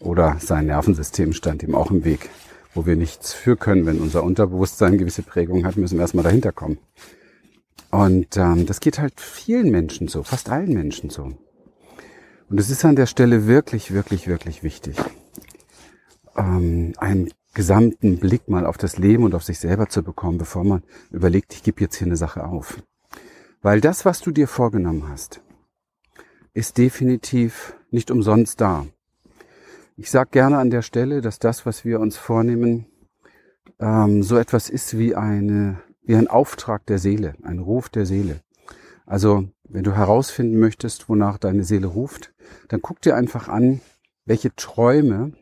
Oder 0.00 0.36
sein 0.40 0.66
Nervensystem 0.66 1.32
stand 1.32 1.62
ihm 1.62 1.74
auch 1.74 1.90
im 1.90 2.04
Weg, 2.04 2.28
wo 2.74 2.86
wir 2.86 2.96
nichts 2.96 3.32
für 3.32 3.56
können. 3.56 3.86
Wenn 3.86 4.00
unser 4.00 4.24
Unterbewusstsein 4.24 4.98
gewisse 4.98 5.22
Prägungen 5.22 5.66
hat, 5.66 5.76
müssen 5.76 5.96
wir 5.96 6.02
erstmal 6.02 6.24
dahinter 6.24 6.52
kommen. 6.52 6.78
Und 7.90 8.36
ähm, 8.36 8.66
das 8.66 8.80
geht 8.80 8.98
halt 8.98 9.20
vielen 9.20 9.70
Menschen 9.70 10.08
so, 10.08 10.22
fast 10.22 10.48
allen 10.48 10.72
Menschen 10.72 11.10
so. 11.10 11.32
Und 12.48 12.58
es 12.58 12.70
ist 12.70 12.84
an 12.84 12.96
der 12.96 13.06
Stelle 13.06 13.46
wirklich, 13.46 13.92
wirklich, 13.92 14.26
wirklich 14.26 14.62
wichtig, 14.62 14.96
ähm, 16.36 16.92
einen 16.98 17.30
gesamten 17.54 18.18
Blick 18.18 18.48
mal 18.48 18.66
auf 18.66 18.76
das 18.76 18.98
Leben 18.98 19.24
und 19.24 19.34
auf 19.34 19.42
sich 19.42 19.58
selber 19.58 19.88
zu 19.88 20.02
bekommen, 20.02 20.38
bevor 20.38 20.64
man 20.64 20.82
überlegt, 21.10 21.52
ich 21.52 21.62
gebe 21.62 21.80
jetzt 21.80 21.96
hier 21.96 22.06
eine 22.06 22.16
Sache 22.16 22.44
auf. 22.44 22.82
Weil 23.62 23.80
das, 23.80 24.04
was 24.04 24.20
du 24.20 24.30
dir 24.30 24.48
vorgenommen 24.48 25.08
hast, 25.08 25.40
ist 26.54 26.78
definitiv 26.78 27.74
nicht 27.90 28.10
umsonst 28.10 28.60
da. 28.60 28.86
Ich 29.96 30.10
sage 30.10 30.30
gerne 30.30 30.58
an 30.58 30.70
der 30.70 30.82
Stelle, 30.82 31.20
dass 31.20 31.38
das, 31.38 31.66
was 31.66 31.84
wir 31.84 32.00
uns 32.00 32.16
vornehmen, 32.16 32.86
ähm, 33.78 34.22
so 34.22 34.36
etwas 34.38 34.70
ist 34.70 34.96
wie 34.96 35.14
eine, 35.14 35.82
wie 36.02 36.16
ein 36.16 36.28
Auftrag 36.28 36.86
der 36.86 36.98
Seele, 36.98 37.34
ein 37.42 37.58
Ruf 37.58 37.88
der 37.88 38.06
Seele. 38.06 38.40
Also, 39.04 39.48
wenn 39.64 39.84
du 39.84 39.94
herausfinden 39.94 40.58
möchtest, 40.58 41.08
wonach 41.08 41.38
deine 41.38 41.64
Seele 41.64 41.88
ruft, 41.88 42.32
dann 42.68 42.80
guck 42.80 43.00
dir 43.00 43.16
einfach 43.16 43.48
an, 43.48 43.80
welche 44.24 44.54
Träume 44.54 45.32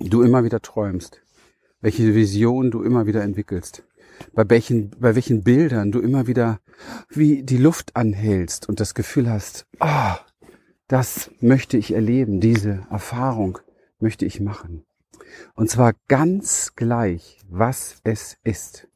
du 0.00 0.22
immer 0.22 0.44
wieder 0.44 0.60
träumst, 0.60 1.20
welche 1.80 2.14
Vision 2.14 2.70
du 2.70 2.82
immer 2.82 3.06
wieder 3.06 3.22
entwickelst, 3.22 3.84
bei 4.32 4.48
welchen, 4.48 4.90
bei 4.98 5.14
welchen 5.14 5.42
Bildern 5.42 5.92
du 5.92 6.00
immer 6.00 6.26
wieder 6.26 6.60
wie 7.08 7.42
die 7.42 7.58
Luft 7.58 7.96
anhältst 7.96 8.68
und 8.68 8.80
das 8.80 8.94
Gefühl 8.94 9.30
hast, 9.30 9.66
ah, 9.80 10.18
das 10.88 11.30
möchte 11.40 11.76
ich 11.76 11.94
erleben, 11.94 12.40
diese 12.40 12.86
Erfahrung 12.90 13.58
möchte 14.00 14.26
ich 14.26 14.40
machen. 14.40 14.84
Und 15.54 15.70
zwar 15.70 15.94
ganz 16.08 16.74
gleich, 16.76 17.38
was 17.48 17.96
es 18.04 18.36
ist. 18.44 18.88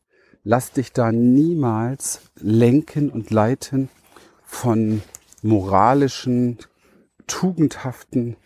Lass 0.44 0.72
dich 0.72 0.92
da 0.92 1.12
niemals 1.12 2.20
lenken 2.36 3.10
und 3.10 3.30
leiten 3.30 3.88
von 4.44 5.02
moralischen, 5.42 6.58
tugendhaften 7.26 8.36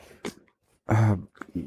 äh, 0.87 1.17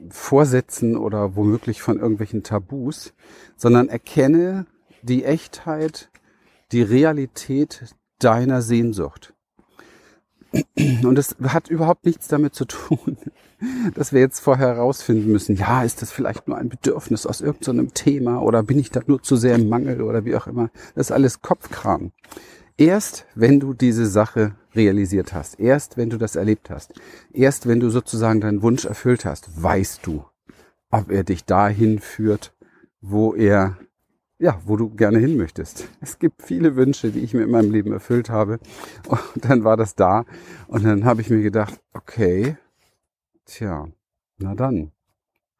Vorsätzen 0.09 0.97
oder 0.97 1.35
womöglich 1.35 1.81
von 1.81 1.99
irgendwelchen 1.99 2.43
Tabus, 2.43 3.13
sondern 3.55 3.89
erkenne 3.89 4.65
die 5.01 5.23
Echtheit, 5.23 6.09
die 6.71 6.81
Realität 6.81 7.95
deiner 8.19 8.61
Sehnsucht. 8.61 9.33
Und 11.03 11.17
es 11.17 11.35
hat 11.43 11.69
überhaupt 11.69 12.05
nichts 12.05 12.27
damit 12.27 12.55
zu 12.55 12.65
tun, 12.65 13.17
dass 13.93 14.13
wir 14.13 14.21
jetzt 14.21 14.39
vorher 14.39 14.67
herausfinden 14.67 15.31
müssen, 15.31 15.55
ja, 15.55 15.83
ist 15.83 16.01
das 16.01 16.11
vielleicht 16.11 16.47
nur 16.47 16.57
ein 16.57 16.69
Bedürfnis 16.69 17.25
aus 17.25 17.41
irgendeinem 17.41 17.93
Thema 17.93 18.41
oder 18.41 18.63
bin 18.63 18.79
ich 18.79 18.89
da 18.89 19.01
nur 19.05 19.21
zu 19.21 19.35
sehr 19.35 19.55
im 19.55 19.69
Mangel 19.69 20.01
oder 20.01 20.25
wie 20.25 20.35
auch 20.35 20.47
immer. 20.47 20.69
Das 20.95 21.07
ist 21.07 21.11
alles 21.11 21.41
Kopfkram. 21.41 22.11
Erst 22.77 23.25
wenn 23.35 23.61
du 23.61 23.73
diese 23.73 24.05
Sache 24.05 24.55
realisiert 24.75 25.33
hast, 25.33 25.59
erst 25.59 25.95
wenn 25.95 26.09
du 26.09 26.17
das 26.17 26.35
erlebt 26.35 26.69
hast, 26.69 26.93
erst 27.31 27.67
wenn 27.67 27.79
du 27.79 27.89
sozusagen 27.89 28.41
deinen 28.41 28.61
Wunsch 28.61 28.83
erfüllt 28.83 29.23
hast, 29.23 29.63
weißt 29.63 30.05
du, 30.05 30.25
ob 30.91 31.09
er 31.09 31.23
dich 31.23 31.45
dahin 31.45 31.99
führt, 31.99 32.53
wo 32.99 33.33
er, 33.33 33.77
ja, 34.39 34.59
wo 34.65 34.75
du 34.75 34.89
gerne 34.89 35.19
hin 35.19 35.37
möchtest. 35.37 35.87
Es 36.01 36.19
gibt 36.19 36.41
viele 36.41 36.75
Wünsche, 36.75 37.11
die 37.11 37.21
ich 37.21 37.33
mir 37.33 37.43
in 37.43 37.51
meinem 37.51 37.71
Leben 37.71 37.93
erfüllt 37.93 38.29
habe. 38.29 38.59
Und 39.07 39.45
dann 39.45 39.63
war 39.63 39.77
das 39.77 39.95
da. 39.95 40.25
Und 40.67 40.83
dann 40.83 41.05
habe 41.05 41.21
ich 41.21 41.29
mir 41.29 41.41
gedacht, 41.41 41.79
okay, 41.93 42.57
tja, 43.45 43.87
na 44.37 44.53
dann. 44.53 44.91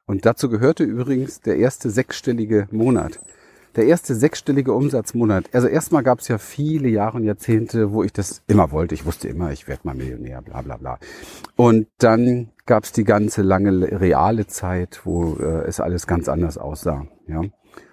Und 0.06 0.26
dazu 0.26 0.50
gehörte 0.50 0.84
übrigens 0.84 1.40
der 1.40 1.58
erste 1.58 1.90
sechsstellige 1.90 2.68
Monat 2.72 3.22
der 3.76 3.86
erste 3.86 4.16
sechsstellige 4.16 4.74
Umsatzmonat. 4.74 5.46
Also 5.54 5.68
erstmal 5.68 6.04
gab 6.04 6.20
es 6.20 6.28
ja 6.28 6.38
viele 6.38 6.88
Jahre 6.88 7.18
und 7.18 7.24
Jahrzehnte, 7.24 7.92
wo 7.92 8.04
ich 8.04 8.14
das 8.14 8.42
immer 8.48 8.72
wollte. 8.72 8.96
Ich 8.96 9.06
wusste 9.06 9.28
immer, 9.28 9.52
ich 9.52 9.68
werde 9.68 9.82
mal 9.84 9.96
Millionär, 9.96 10.42
bla 10.42 10.62
bla 10.62 10.78
bla. 10.78 11.00
Und 11.56 11.88
dann 11.98 12.52
gab 12.66 12.84
es 12.84 12.92
die 12.92 13.04
ganze 13.04 13.42
lange 13.42 14.00
reale 14.00 14.48
Zeit, 14.48 15.02
wo 15.04 15.36
äh, 15.36 15.68
es 15.68 15.80
alles 15.80 16.08
ganz 16.08 16.30
anders 16.30 16.58
aussah. 16.58 17.06
Ja, 17.28 17.42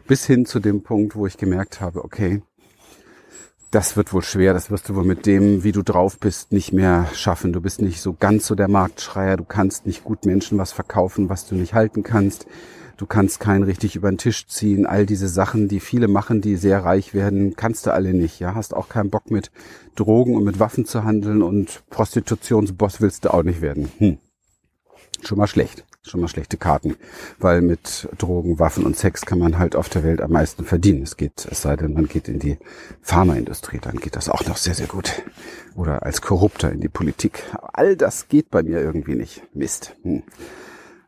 bis 0.06 0.26
hin 0.26 0.46
zu 0.46 0.60
dem 0.60 0.82
Punkt, 0.82 1.16
wo 1.16 1.26
ich 1.26 1.36
gemerkt 1.36 1.80
habe, 1.80 2.04
okay, 2.04 2.42
das 3.70 3.96
wird 3.96 4.12
wohl 4.12 4.22
schwer, 4.22 4.52
das 4.52 4.70
wirst 4.70 4.90
du 4.90 4.94
wohl 4.94 5.04
mit 5.04 5.24
dem, 5.24 5.64
wie 5.64 5.72
du 5.72 5.82
drauf 5.82 6.18
bist, 6.18 6.52
nicht 6.52 6.74
mehr 6.74 7.06
schaffen. 7.14 7.54
Du 7.54 7.62
bist 7.62 7.80
nicht 7.80 8.02
so 8.02 8.12
ganz 8.12 8.46
so 8.46 8.54
der 8.54 8.68
Marktschreier, 8.68 9.38
du 9.38 9.44
kannst 9.44 9.86
nicht 9.86 10.04
gut 10.04 10.26
Menschen 10.26 10.58
was 10.58 10.72
verkaufen, 10.72 11.30
was 11.30 11.46
du 11.46 11.54
nicht 11.54 11.72
halten 11.72 12.02
kannst 12.02 12.46
du 12.96 13.06
kannst 13.06 13.40
keinen 13.40 13.62
richtig 13.62 13.96
über 13.96 14.10
den 14.10 14.18
Tisch 14.18 14.46
ziehen, 14.46 14.86
all 14.86 15.06
diese 15.06 15.28
Sachen, 15.28 15.68
die 15.68 15.80
viele 15.80 16.08
machen, 16.08 16.40
die 16.40 16.56
sehr 16.56 16.84
reich 16.84 17.14
werden, 17.14 17.56
kannst 17.56 17.86
du 17.86 17.92
alle 17.92 18.14
nicht, 18.14 18.40
ja, 18.40 18.54
hast 18.54 18.74
auch 18.74 18.88
keinen 18.88 19.10
Bock 19.10 19.30
mit 19.30 19.50
Drogen 19.94 20.36
und 20.36 20.44
mit 20.44 20.58
Waffen 20.58 20.86
zu 20.86 21.04
handeln 21.04 21.42
und 21.42 21.82
Prostitutionsboss 21.90 23.00
willst 23.00 23.24
du 23.24 23.34
auch 23.34 23.42
nicht 23.42 23.60
werden. 23.60 23.90
Hm. 23.98 24.18
Schon 25.22 25.38
mal 25.38 25.46
schlecht 25.46 25.84
schon 26.02 26.20
mal 26.20 26.28
schlechte 26.28 26.56
Karten, 26.56 26.96
weil 27.38 27.62
mit 27.62 28.08
Drogen, 28.18 28.58
Waffen 28.58 28.84
und 28.84 28.96
Sex 28.96 29.24
kann 29.24 29.38
man 29.38 29.58
halt 29.58 29.76
auf 29.76 29.88
der 29.88 30.02
Welt 30.02 30.20
am 30.20 30.32
meisten 30.32 30.64
verdienen. 30.64 31.02
Es 31.02 31.16
geht, 31.16 31.46
es 31.48 31.62
sei 31.62 31.76
denn, 31.76 31.92
man 31.92 32.08
geht 32.08 32.28
in 32.28 32.40
die 32.40 32.58
Pharmaindustrie, 33.02 33.78
dann 33.80 33.98
geht 33.98 34.16
das 34.16 34.28
auch 34.28 34.44
noch 34.46 34.56
sehr, 34.56 34.74
sehr 34.74 34.88
gut. 34.88 35.22
Oder 35.76 36.02
als 36.02 36.20
Korrupter 36.20 36.72
in 36.72 36.80
die 36.80 36.88
Politik. 36.88 37.44
All 37.72 37.96
das 37.96 38.28
geht 38.28 38.50
bei 38.50 38.62
mir 38.62 38.80
irgendwie 38.80 39.14
nicht. 39.14 39.42
Mist. 39.54 39.94
Hm. 40.02 40.24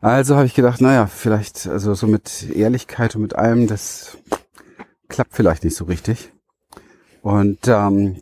Also 0.05 0.35
habe 0.35 0.45
ich 0.45 0.53
gedacht, 0.53 0.81
naja, 0.81 1.07
vielleicht, 1.07 1.65
also 1.65 1.95
so 1.95 2.05
mit 2.05 2.47
Ehrlichkeit 2.51 3.15
und 3.15 3.23
mit 3.23 3.35
allem, 3.35 3.65
das 3.65 4.19
klappt 5.07 5.33
vielleicht 5.33 5.63
nicht 5.63 5.75
so 5.75 5.85
richtig. 5.85 6.31
Und 7.23 7.67
ähm, 7.67 8.21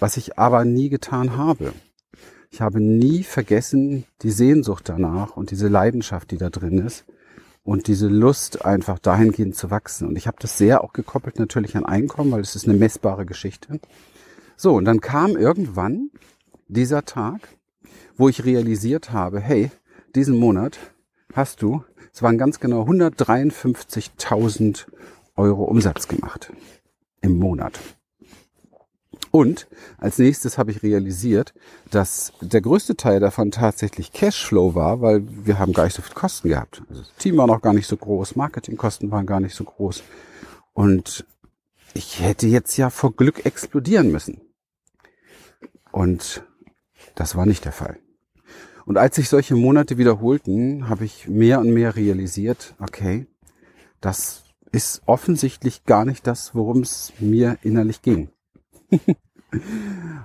was 0.00 0.16
ich 0.16 0.36
aber 0.36 0.64
nie 0.64 0.88
getan 0.88 1.36
habe, 1.36 1.74
ich 2.50 2.60
habe 2.60 2.80
nie 2.80 3.22
vergessen 3.22 4.04
die 4.22 4.32
Sehnsucht 4.32 4.88
danach 4.88 5.36
und 5.36 5.52
diese 5.52 5.68
Leidenschaft, 5.68 6.32
die 6.32 6.38
da 6.38 6.50
drin 6.50 6.84
ist 6.84 7.04
und 7.62 7.86
diese 7.86 8.08
Lust 8.08 8.64
einfach 8.64 8.98
dahingehend 8.98 9.54
zu 9.54 9.70
wachsen. 9.70 10.08
Und 10.08 10.18
ich 10.18 10.26
habe 10.26 10.38
das 10.40 10.58
sehr 10.58 10.82
auch 10.82 10.92
gekoppelt 10.92 11.38
natürlich 11.38 11.76
an 11.76 11.86
Einkommen, 11.86 12.32
weil 12.32 12.40
es 12.40 12.56
ist 12.56 12.66
eine 12.66 12.76
messbare 12.76 13.26
Geschichte. 13.26 13.78
So, 14.56 14.74
und 14.74 14.86
dann 14.86 15.00
kam 15.00 15.36
irgendwann 15.36 16.10
dieser 16.66 17.04
Tag, 17.04 17.46
wo 18.16 18.28
ich 18.28 18.44
realisiert 18.44 19.12
habe, 19.12 19.38
hey, 19.38 19.70
diesen 20.12 20.36
Monat 20.36 20.80
hast 21.36 21.62
du, 21.62 21.84
es 22.12 22.22
waren 22.22 22.38
ganz 22.38 22.60
genau 22.60 22.84
153.000 22.84 24.86
Euro 25.36 25.64
Umsatz 25.64 26.08
gemacht 26.08 26.52
im 27.20 27.38
Monat. 27.38 27.78
Und 29.30 29.68
als 29.98 30.18
nächstes 30.18 30.56
habe 30.56 30.70
ich 30.70 30.82
realisiert, 30.82 31.52
dass 31.90 32.32
der 32.40 32.62
größte 32.62 32.96
Teil 32.96 33.20
davon 33.20 33.50
tatsächlich 33.50 34.12
Cashflow 34.12 34.74
war, 34.74 35.02
weil 35.02 35.24
wir 35.26 35.58
haben 35.58 35.74
gar 35.74 35.84
nicht 35.84 35.94
so 35.94 36.00
viel 36.00 36.14
Kosten 36.14 36.48
gehabt. 36.48 36.82
Also 36.88 37.02
das 37.02 37.14
Team 37.16 37.36
war 37.36 37.46
noch 37.46 37.60
gar 37.60 37.74
nicht 37.74 37.86
so 37.86 37.98
groß, 37.98 38.36
Marketingkosten 38.36 39.10
waren 39.10 39.26
gar 39.26 39.40
nicht 39.40 39.54
so 39.54 39.64
groß. 39.64 40.02
Und 40.72 41.26
ich 41.92 42.20
hätte 42.20 42.46
jetzt 42.46 42.78
ja 42.78 42.88
vor 42.88 43.14
Glück 43.14 43.44
explodieren 43.44 44.10
müssen. 44.10 44.40
Und 45.92 46.42
das 47.14 47.36
war 47.36 47.44
nicht 47.44 47.66
der 47.66 47.72
Fall. 47.72 47.98
Und 48.86 48.98
als 48.98 49.16
sich 49.16 49.28
solche 49.28 49.56
Monate 49.56 49.98
wiederholten, 49.98 50.88
habe 50.88 51.04
ich 51.04 51.28
mehr 51.28 51.58
und 51.58 51.70
mehr 51.70 51.96
realisiert, 51.96 52.74
okay, 52.78 53.26
das 54.00 54.44
ist 54.70 55.02
offensichtlich 55.06 55.84
gar 55.84 56.04
nicht 56.04 56.26
das, 56.26 56.54
worum 56.54 56.82
es 56.82 57.12
mir 57.18 57.58
innerlich 57.62 58.00
ging. 58.00 58.30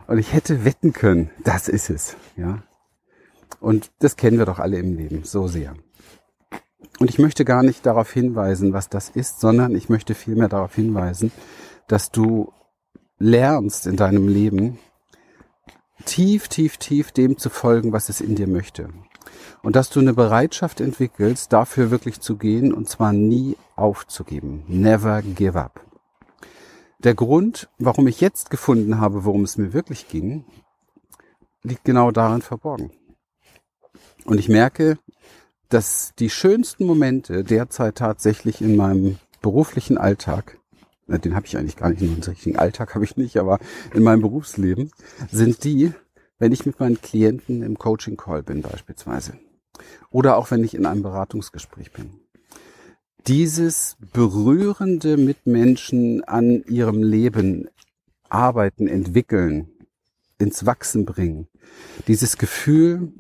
Und 0.08 0.18
ich 0.18 0.34
hätte 0.34 0.66
wetten 0.66 0.94
können, 0.94 1.32
das 1.44 1.68
ist 1.70 1.90
es, 1.90 2.16
ja. 2.36 2.64
Und 3.60 3.92
das 4.00 4.16
kennen 4.16 4.38
wir 4.38 4.46
doch 4.46 4.60
alle 4.60 4.78
im 4.78 4.96
Leben 4.96 5.24
so 5.24 5.48
sehr. 5.48 5.76
Und 7.00 7.10
ich 7.10 7.18
möchte 7.18 7.46
gar 7.46 7.64
nicht 7.64 7.86
darauf 7.86 8.12
hinweisen, 8.12 8.74
was 8.74 8.90
das 8.90 9.10
ist, 9.10 9.40
sondern 9.40 9.74
ich 9.76 9.90
möchte 9.90 10.14
vielmehr 10.14 10.50
darauf 10.50 10.76
hinweisen, 10.76 11.32
dass 11.88 12.12
du 12.12 12.52
lernst 13.18 13.88
in 13.88 13.96
deinem 13.96 14.28
Leben, 14.28 14.78
tief, 16.06 16.48
tief, 16.48 16.78
tief 16.78 17.12
dem 17.12 17.38
zu 17.38 17.50
folgen, 17.50 17.92
was 17.94 18.10
es 18.10 18.22
in 18.22 18.36
dir 18.36 18.48
möchte. 18.48 18.90
Und 19.64 19.76
dass 19.76 19.90
du 19.90 20.00
eine 20.00 20.14
Bereitschaft 20.14 20.82
entwickelst, 20.82 21.54
dafür 21.54 21.92
wirklich 21.92 22.20
zu 22.20 22.38
gehen 22.38 22.74
und 22.74 22.90
zwar 22.90 23.14
nie 23.14 23.56
aufzugeben. 23.76 24.64
Never 24.68 25.22
give 25.22 25.60
up. 25.60 25.86
Der 27.00 27.16
Grund, 27.16 27.70
warum 27.80 28.08
ich 28.08 28.22
jetzt 28.22 28.50
gefunden 28.50 29.00
habe, 29.00 29.26
worum 29.26 29.44
es 29.44 29.58
mir 29.58 29.74
wirklich 29.74 30.08
ging, 30.08 30.46
liegt 31.64 31.84
genau 31.84 32.12
darin 32.12 32.42
verborgen. 32.42 32.92
Und 34.26 34.40
ich 34.40 34.50
merke, 34.50 34.98
dass 35.70 36.14
die 36.20 36.30
schönsten 36.30 36.86
Momente 36.86 37.44
derzeit 37.44 37.96
tatsächlich 37.96 38.62
in 38.62 38.76
meinem 38.76 39.18
beruflichen 39.42 39.98
Alltag, 39.98 40.60
den 41.18 41.36
habe 41.36 41.46
ich 41.46 41.58
eigentlich 41.58 41.78
gar 41.78 41.90
nicht, 41.90 42.02
einen 42.02 42.22
richtigen 42.22 42.58
Alltag 42.58 42.96
habe 42.96 43.06
ich 43.06 43.18
nicht, 43.18 43.38
aber 43.38 43.60
in 43.94 44.04
meinem 44.04 44.22
Berufsleben, 44.22 44.92
sind 45.32 45.64
die, 45.64 45.94
wenn 46.40 46.52
ich 46.52 46.66
mit 46.66 46.80
meinen 46.80 47.02
Klienten 47.02 47.62
im 47.64 47.78
Coaching 47.78 48.18
Call 48.18 48.44
bin 48.44 48.62
beispielsweise. 48.62 49.34
Oder 50.10 50.38
auch 50.38 50.52
wenn 50.52 50.64
ich 50.64 50.74
in 50.74 50.86
einem 50.86 51.04
Beratungsgespräch 51.04 51.92
bin 51.92 52.22
dieses 53.28 53.98
berührende 54.14 55.18
Mitmenschen 55.18 56.24
an 56.24 56.64
ihrem 56.64 57.04
Leben 57.04 57.68
arbeiten, 58.30 58.88
entwickeln, 58.88 59.70
ins 60.38 60.66
Wachsen 60.66 61.06
bringen. 61.06 61.48
Dieses 62.08 62.38
Gefühl, 62.38 63.14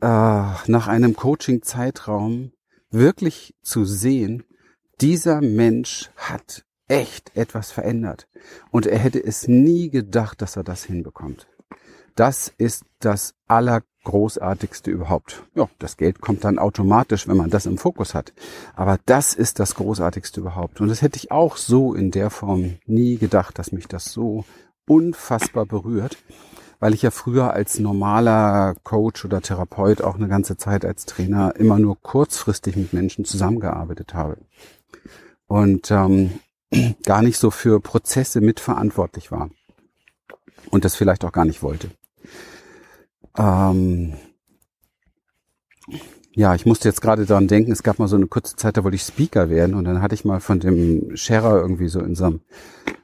äh, 0.00 0.06
nach 0.06 0.88
einem 0.88 1.14
Coaching-Zeitraum 1.14 2.52
wirklich 2.90 3.54
zu 3.62 3.84
sehen, 3.84 4.44
dieser 5.00 5.40
Mensch 5.40 6.10
hat 6.16 6.64
echt 6.88 7.36
etwas 7.36 7.70
verändert. 7.70 8.28
Und 8.70 8.86
er 8.86 8.98
hätte 8.98 9.22
es 9.22 9.48
nie 9.48 9.90
gedacht, 9.90 10.40
dass 10.40 10.56
er 10.56 10.64
das 10.64 10.84
hinbekommt. 10.84 11.46
Das 12.14 12.52
ist 12.56 12.84
das 13.00 13.34
aller 13.46 13.82
Großartigste 14.04 14.90
überhaupt. 14.90 15.44
Ja, 15.54 15.68
das 15.78 15.96
Geld 15.96 16.20
kommt 16.20 16.44
dann 16.44 16.58
automatisch, 16.58 17.28
wenn 17.28 17.36
man 17.36 17.50
das 17.50 17.66
im 17.66 17.76
Fokus 17.76 18.14
hat. 18.14 18.32
Aber 18.74 18.98
das 19.04 19.34
ist 19.34 19.58
das 19.58 19.74
Großartigste 19.74 20.40
überhaupt. 20.40 20.80
Und 20.80 20.88
das 20.88 21.02
hätte 21.02 21.18
ich 21.18 21.30
auch 21.30 21.56
so 21.56 21.92
in 21.92 22.12
der 22.12 22.30
Form 22.30 22.78
nie 22.86 23.18
gedacht, 23.18 23.58
dass 23.58 23.72
mich 23.72 23.88
das 23.88 24.06
so 24.06 24.44
unfassbar 24.86 25.66
berührt, 25.66 26.16
weil 26.78 26.94
ich 26.94 27.02
ja 27.02 27.10
früher 27.10 27.52
als 27.52 27.80
normaler 27.80 28.76
Coach 28.84 29.24
oder 29.24 29.42
Therapeut 29.42 30.00
auch 30.00 30.14
eine 30.14 30.28
ganze 30.28 30.56
Zeit 30.56 30.84
als 30.84 31.04
Trainer 31.04 31.54
immer 31.56 31.78
nur 31.78 32.00
kurzfristig 32.00 32.76
mit 32.76 32.92
Menschen 32.92 33.24
zusammengearbeitet 33.24 34.14
habe. 34.14 34.38
Und 35.46 35.90
ähm, 35.90 36.40
gar 37.04 37.22
nicht 37.22 37.38
so 37.38 37.50
für 37.50 37.80
Prozesse 37.80 38.40
mitverantwortlich 38.40 39.30
war. 39.30 39.50
Und 40.70 40.84
das 40.84 40.96
vielleicht 40.96 41.24
auch 41.24 41.32
gar 41.32 41.44
nicht 41.44 41.62
wollte. 41.62 41.90
Ähm, 43.38 44.14
ja, 46.38 46.54
ich 46.54 46.66
musste 46.66 46.86
jetzt 46.86 47.00
gerade 47.00 47.24
daran 47.24 47.48
denken, 47.48 47.72
es 47.72 47.82
gab 47.82 47.98
mal 47.98 48.08
so 48.08 48.16
eine 48.16 48.26
kurze 48.26 48.56
Zeit, 48.56 48.76
da 48.76 48.84
wollte 48.84 48.96
ich 48.96 49.02
Speaker 49.02 49.48
werden 49.48 49.74
und 49.74 49.84
dann 49.84 50.02
hatte 50.02 50.14
ich 50.14 50.26
mal 50.26 50.40
von 50.40 50.60
dem 50.60 51.16
Scherer 51.16 51.58
irgendwie 51.58 51.88
so 51.88 52.00
in 52.00 52.14
so 52.14 52.26
einem, 52.26 52.40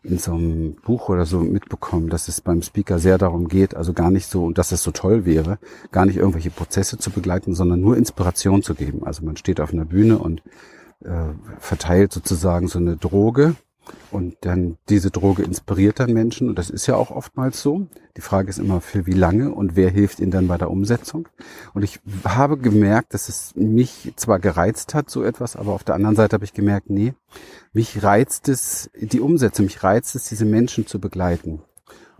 in 0.03 0.19
so 0.19 0.35
einem 0.35 0.75
Buch 0.75 1.09
oder 1.09 1.25
so 1.25 1.41
mitbekommen, 1.41 2.11
dass 2.11 2.29
es 2.29 2.43
beim 2.43 2.61
Speaker 2.61 2.99
sehr 2.99 3.17
darum 3.17 3.49
geht, 3.49 3.75
also 3.75 3.95
gar 3.95 4.11
nicht 4.11 4.27
so, 4.27 4.45
und 4.45 4.59
dass 4.59 4.71
es 4.71 4.83
so 4.83 4.91
toll 4.91 5.25
wäre, 5.25 5.59
gar 5.93 6.05
nicht 6.05 6.19
irgendwelche 6.19 6.51
Prozesse 6.51 6.99
zu 6.99 7.11
begleiten, 7.11 7.55
sondern 7.55 7.81
nur 7.81 7.97
Inspiration 7.97 8.63
zu 8.63 8.75
geben. 8.75 9.03
Also 9.03 9.25
man 9.25 9.39
steht 9.39 9.61
auf 9.63 9.73
einer 9.73 9.87
Bühne 9.87 10.19
und 10.19 10.43
äh, 11.05 11.35
verteilt 11.59 12.13
sozusagen 12.13 12.69
so 12.69 12.79
eine 12.79 12.97
Droge 12.97 13.57
und 14.11 14.37
dann 14.43 14.77
diese 14.89 15.11
Droge 15.11 15.43
inspiriert 15.43 15.99
dann 15.99 16.13
Menschen 16.13 16.49
und 16.49 16.59
das 16.59 16.71
ist 16.71 16.87
ja 16.87 16.97
auch 16.97 17.11
oftmals 17.11 17.63
so. 17.63 17.87
Die 18.17 18.21
Frage 18.21 18.51
ist 18.51 18.59
immer, 18.59 18.81
für 18.81 19.07
wie 19.07 19.13
lange 19.13 19.51
und 19.53 19.75
wer 19.75 19.91
hilft 19.91 20.21
ihnen 20.21 20.31
dann 20.31 20.49
bei 20.49 20.59
der 20.59 20.71
Umsetzung. 20.71 21.29
Und 21.75 21.83
ich 21.83 21.99
habe 22.25 22.59
gemerkt, 22.59 23.15
dass 23.15 23.29
es 23.29 23.55
mich 23.57 24.13
zwar 24.17 24.39
gereizt 24.39 24.95
hat, 24.95 25.11
so 25.11 25.25
etwas, 25.25 25.57
aber 25.57 25.73
auf 25.73 25.85
der 25.85 25.95
anderen 25.95 26.17
Seite 26.17 26.35
habe 26.35 26.45
ich 26.45 26.53
gemerkt, 26.53 26.91
nee, 26.91 27.15
mich 27.73 28.03
reizt 28.03 28.49
es 28.49 28.91
die 28.95 29.21
Umsetzung, 29.21 29.65
mich 29.65 29.83
reizt 29.83 30.15
es, 30.15 30.25
diese 30.25 30.45
Menschen 30.45 30.87
zu 30.87 31.01
begleiten 31.01 31.63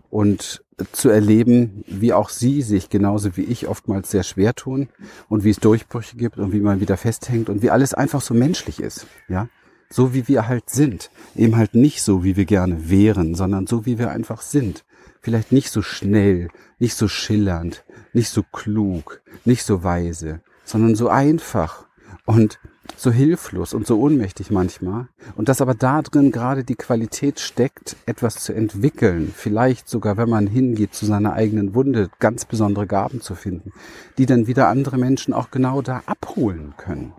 und 0.09 0.62
zu 0.91 1.09
erleben, 1.09 1.83
wie 1.87 2.13
auch 2.13 2.29
sie 2.29 2.61
sich 2.61 2.89
genauso 2.89 3.37
wie 3.37 3.43
ich 3.43 3.67
oftmals 3.67 4.11
sehr 4.11 4.23
schwer 4.23 4.53
tun 4.53 4.89
und 5.29 5.43
wie 5.43 5.49
es 5.49 5.57
Durchbrüche 5.57 6.17
gibt 6.17 6.37
und 6.37 6.53
wie 6.53 6.61
man 6.61 6.79
wieder 6.79 6.97
festhängt 6.97 7.49
und 7.49 7.61
wie 7.61 7.69
alles 7.69 7.93
einfach 7.93 8.21
so 8.21 8.33
menschlich 8.33 8.79
ist, 8.79 9.07
ja 9.27 9.47
so 9.93 10.13
wie 10.15 10.27
wir 10.27 10.47
halt 10.47 10.71
sind. 10.71 11.11
Eben 11.35 11.55
halt 11.55 11.75
nicht 11.75 12.01
so, 12.01 12.23
wie 12.23 12.35
wir 12.35 12.45
gerne 12.45 12.89
wären, 12.89 13.35
sondern 13.35 13.67
so, 13.67 13.85
wie 13.85 13.99
wir 13.99 14.09
einfach 14.09 14.41
sind. 14.41 14.83
Vielleicht 15.21 15.51
nicht 15.51 15.69
so 15.69 15.83
schnell, 15.83 16.49
nicht 16.79 16.95
so 16.95 17.07
schillernd, 17.07 17.85
nicht 18.11 18.29
so 18.29 18.41
klug, 18.41 19.21
nicht 19.45 19.63
so 19.63 19.83
weise, 19.83 20.41
sondern 20.65 20.95
so 20.95 21.09
einfach 21.09 21.85
und 22.25 22.59
so 22.97 23.11
hilflos 23.11 23.73
und 23.73 23.87
so 23.87 23.99
ohnmächtig 23.99 24.51
manchmal. 24.51 25.07
Und 25.35 25.49
dass 25.49 25.61
aber 25.61 25.73
da 25.73 26.01
drin 26.01 26.31
gerade 26.31 26.63
die 26.63 26.75
Qualität 26.75 27.39
steckt, 27.39 27.95
etwas 28.05 28.35
zu 28.35 28.53
entwickeln, 28.53 29.33
vielleicht 29.35 29.89
sogar, 29.89 30.17
wenn 30.17 30.29
man 30.29 30.47
hingeht 30.47 30.93
zu 30.93 31.05
seiner 31.05 31.33
eigenen 31.33 31.75
Wunde, 31.75 32.09
ganz 32.19 32.45
besondere 32.45 32.87
Gaben 32.87 33.21
zu 33.21 33.35
finden, 33.35 33.71
die 34.17 34.25
dann 34.25 34.47
wieder 34.47 34.67
andere 34.67 34.97
Menschen 34.97 35.33
auch 35.33 35.51
genau 35.51 35.81
da 35.81 36.03
abholen 36.05 36.73
können. 36.77 37.13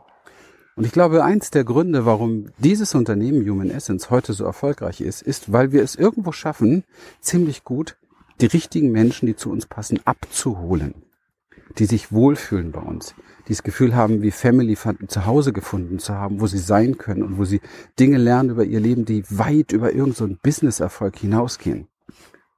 Und 0.76 0.84
ich 0.84 0.92
glaube, 0.92 1.22
eins 1.22 1.50
der 1.50 1.64
Gründe, 1.64 2.04
warum 2.04 2.46
dieses 2.58 2.94
Unternehmen 2.94 3.48
Human 3.48 3.70
Essence 3.70 4.10
heute 4.10 4.32
so 4.32 4.44
erfolgreich 4.44 5.00
ist, 5.00 5.22
ist, 5.22 5.52
weil 5.52 5.70
wir 5.70 5.82
es 5.82 5.94
irgendwo 5.94 6.32
schaffen, 6.32 6.84
ziemlich 7.20 7.62
gut 7.62 7.96
die 8.40 8.46
richtigen 8.46 8.90
Menschen, 8.90 9.26
die 9.26 9.36
zu 9.36 9.50
uns 9.50 9.66
passen, 9.66 10.00
abzuholen. 10.04 11.04
Die 11.79 11.87
sich 11.87 12.12
wohlfühlen 12.12 12.72
bei 12.72 12.81
uns, 12.81 13.14
die 13.48 13.53
das 13.53 13.62
Gefühl 13.62 13.94
haben, 13.94 14.22
wie 14.22 14.31
Family 14.31 14.77
zu 14.77 15.27
Hause 15.27 15.53
gefunden 15.53 15.98
zu 15.98 16.14
haben, 16.14 16.40
wo 16.40 16.46
sie 16.46 16.59
sein 16.59 16.98
können 16.98 17.22
und 17.22 17.38
wo 17.38 17.44
sie 17.44 17.61
Dinge 17.98 18.18
lernen 18.18 18.50
über 18.50 18.64
ihr 18.64 18.81
Leben, 18.81 19.05
die 19.05 19.24
weit 19.31 19.72
über 19.72 19.92
irgendeinen 19.92 20.33
so 20.33 20.38
Businesserfolg 20.42 21.16
hinausgehen. 21.18 21.88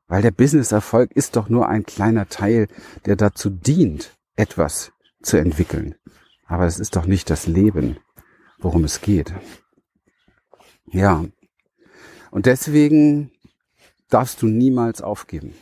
Weil 0.08 0.22
der 0.22 0.30
Businesserfolg 0.30 1.12
ist 1.12 1.36
doch 1.36 1.48
nur 1.48 1.68
ein 1.68 1.84
kleiner 1.84 2.28
Teil, 2.28 2.68
der 3.06 3.16
dazu 3.16 3.50
dient, 3.50 4.16
etwas 4.36 4.92
zu 5.22 5.36
entwickeln. 5.36 5.96
Aber 6.46 6.66
es 6.66 6.78
ist 6.78 6.94
doch 6.94 7.06
nicht 7.06 7.28
das 7.30 7.46
Leben, 7.46 7.96
worum 8.58 8.84
es 8.84 9.00
geht. 9.00 9.34
Ja. 10.86 11.24
Und 12.30 12.46
deswegen 12.46 13.32
darfst 14.08 14.42
du 14.42 14.46
niemals 14.46 15.02
aufgeben. 15.02 15.54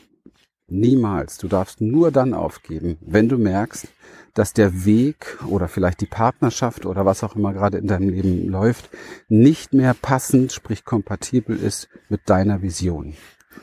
Niemals. 0.68 1.38
Du 1.38 1.48
darfst 1.48 1.80
nur 1.80 2.10
dann 2.10 2.34
aufgeben, 2.34 2.96
wenn 3.00 3.28
du 3.28 3.36
merkst, 3.36 3.88
dass 4.32 4.52
der 4.52 4.84
Weg 4.84 5.38
oder 5.46 5.68
vielleicht 5.68 6.00
die 6.00 6.06
Partnerschaft 6.06 6.86
oder 6.86 7.06
was 7.06 7.22
auch 7.22 7.36
immer 7.36 7.52
gerade 7.52 7.78
in 7.78 7.86
deinem 7.86 8.08
Leben 8.08 8.48
läuft, 8.48 8.90
nicht 9.28 9.72
mehr 9.72 9.94
passend, 9.94 10.52
sprich 10.52 10.84
kompatibel 10.84 11.56
ist 11.56 11.88
mit 12.08 12.22
deiner 12.26 12.62
Vision, 12.62 13.14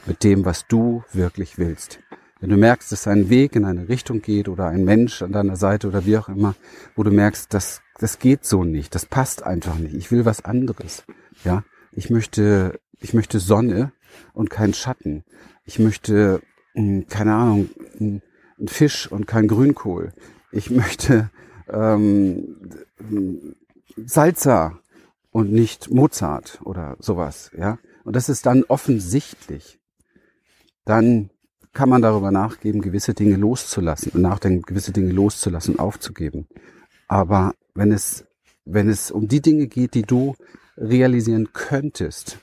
mit 0.05 0.23
dem, 0.23 0.45
was 0.45 0.67
du 0.67 1.03
wirklich 1.11 1.57
willst. 1.57 1.99
Wenn 2.39 2.49
du 2.49 2.57
merkst, 2.57 2.91
dass 2.91 3.07
ein 3.07 3.29
Weg 3.29 3.55
in 3.55 3.65
eine 3.65 3.87
Richtung 3.87 4.21
geht 4.21 4.47
oder 4.47 4.67
ein 4.67 4.83
Mensch 4.83 5.21
an 5.21 5.31
deiner 5.31 5.57
Seite 5.57 5.87
oder 5.87 6.05
wie 6.05 6.17
auch 6.17 6.29
immer, 6.29 6.55
wo 6.95 7.03
du 7.03 7.11
merkst, 7.11 7.53
das, 7.53 7.81
das 7.99 8.17
geht 8.17 8.45
so 8.45 8.63
nicht, 8.63 8.95
das 8.95 9.05
passt 9.05 9.43
einfach 9.43 9.75
nicht, 9.75 9.93
ich 9.93 10.11
will 10.11 10.25
was 10.25 10.43
anderes, 10.43 11.03
ja, 11.43 11.63
ich 11.91 12.09
möchte, 12.09 12.79
ich 12.99 13.13
möchte 13.13 13.39
Sonne 13.39 13.91
und 14.33 14.49
kein 14.49 14.73
Schatten, 14.73 15.23
ich 15.65 15.77
möchte, 15.77 16.41
keine 16.73 17.33
Ahnung, 17.33 17.69
ein 17.99 18.21
Fisch 18.67 19.11
und 19.11 19.27
kein 19.27 19.47
Grünkohl, 19.47 20.13
ich 20.51 20.69
möchte 20.69 21.29
ähm, 21.69 23.55
Salsa 23.97 24.79
und 25.31 25.51
nicht 25.51 25.91
Mozart 25.91 26.59
oder 26.63 26.97
sowas, 26.99 27.51
ja. 27.57 27.77
Und 28.03 28.15
das 28.15 28.29
ist 28.29 28.45
dann 28.45 28.63
offensichtlich. 28.63 29.79
Dann 30.85 31.29
kann 31.73 31.89
man 31.89 32.01
darüber 32.01 32.31
nachgeben, 32.31 32.81
gewisse 32.81 33.13
Dinge 33.13 33.35
loszulassen 33.35 34.11
und 34.13 34.21
nachdenken, 34.21 34.63
gewisse 34.63 34.91
Dinge 34.91 35.11
loszulassen, 35.11 35.79
aufzugeben. 35.79 36.47
Aber 37.07 37.53
wenn 37.75 37.91
es, 37.91 38.25
wenn 38.65 38.89
es 38.89 39.11
um 39.11 39.27
die 39.27 39.41
Dinge 39.41 39.67
geht, 39.67 39.93
die 39.93 40.01
du 40.01 40.35
realisieren 40.77 41.53
könntest, 41.53 42.39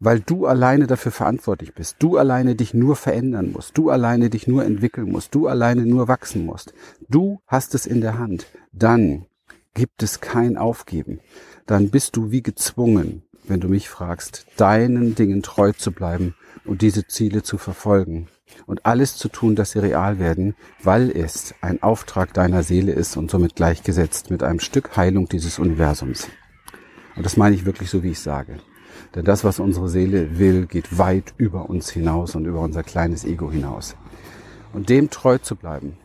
weil 0.00 0.20
du 0.20 0.46
alleine 0.46 0.86
dafür 0.86 1.12
verantwortlich 1.12 1.74
bist, 1.74 1.96
du 2.00 2.16
alleine 2.16 2.56
dich 2.56 2.74
nur 2.74 2.96
verändern 2.96 3.52
musst, 3.52 3.76
du 3.78 3.90
alleine 3.90 4.30
dich 4.30 4.48
nur 4.48 4.64
entwickeln 4.64 5.10
musst, 5.10 5.34
du 5.34 5.46
alleine 5.46 5.86
nur 5.86 6.08
wachsen 6.08 6.44
musst, 6.44 6.72
du 7.08 7.40
hast 7.46 7.74
es 7.74 7.86
in 7.86 8.00
der 8.00 8.18
Hand, 8.18 8.46
dann 8.72 9.26
gibt 9.74 10.02
es 10.02 10.20
kein 10.20 10.56
Aufgeben. 10.56 11.20
Dann 11.66 11.90
bist 11.90 12.16
du 12.16 12.32
wie 12.32 12.42
gezwungen, 12.42 13.22
wenn 13.46 13.60
du 13.60 13.68
mich 13.68 13.88
fragst, 13.88 14.46
deinen 14.56 15.14
Dingen 15.14 15.42
treu 15.42 15.72
zu 15.72 15.92
bleiben 15.92 16.34
und 16.64 16.82
diese 16.82 17.06
Ziele 17.06 17.42
zu 17.42 17.58
verfolgen 17.58 18.28
und 18.66 18.86
alles 18.86 19.16
zu 19.16 19.28
tun, 19.28 19.54
dass 19.54 19.72
sie 19.72 19.78
real 19.80 20.18
werden, 20.18 20.56
weil 20.82 21.10
es 21.10 21.54
ein 21.60 21.82
Auftrag 21.82 22.34
deiner 22.34 22.62
Seele 22.62 22.92
ist 22.92 23.16
und 23.16 23.30
somit 23.30 23.54
gleichgesetzt 23.54 24.30
mit 24.30 24.42
einem 24.42 24.60
Stück 24.60 24.96
Heilung 24.96 25.28
dieses 25.28 25.58
Universums. 25.58 26.28
Und 27.16 27.24
das 27.24 27.36
meine 27.36 27.54
ich 27.54 27.64
wirklich 27.64 27.90
so, 27.90 28.02
wie 28.02 28.10
ich 28.10 28.20
sage. 28.20 28.60
Denn 29.14 29.24
das, 29.24 29.42
was 29.42 29.58
unsere 29.58 29.88
Seele 29.88 30.38
will, 30.38 30.66
geht 30.66 30.98
weit 30.98 31.34
über 31.36 31.68
uns 31.68 31.90
hinaus 31.90 32.34
und 32.34 32.46
über 32.46 32.60
unser 32.60 32.82
kleines 32.82 33.24
Ego 33.24 33.50
hinaus. 33.50 33.96
Und 34.72 34.88
dem 34.88 35.10
treu 35.10 35.38
zu 35.38 35.56
bleiben 35.56 35.96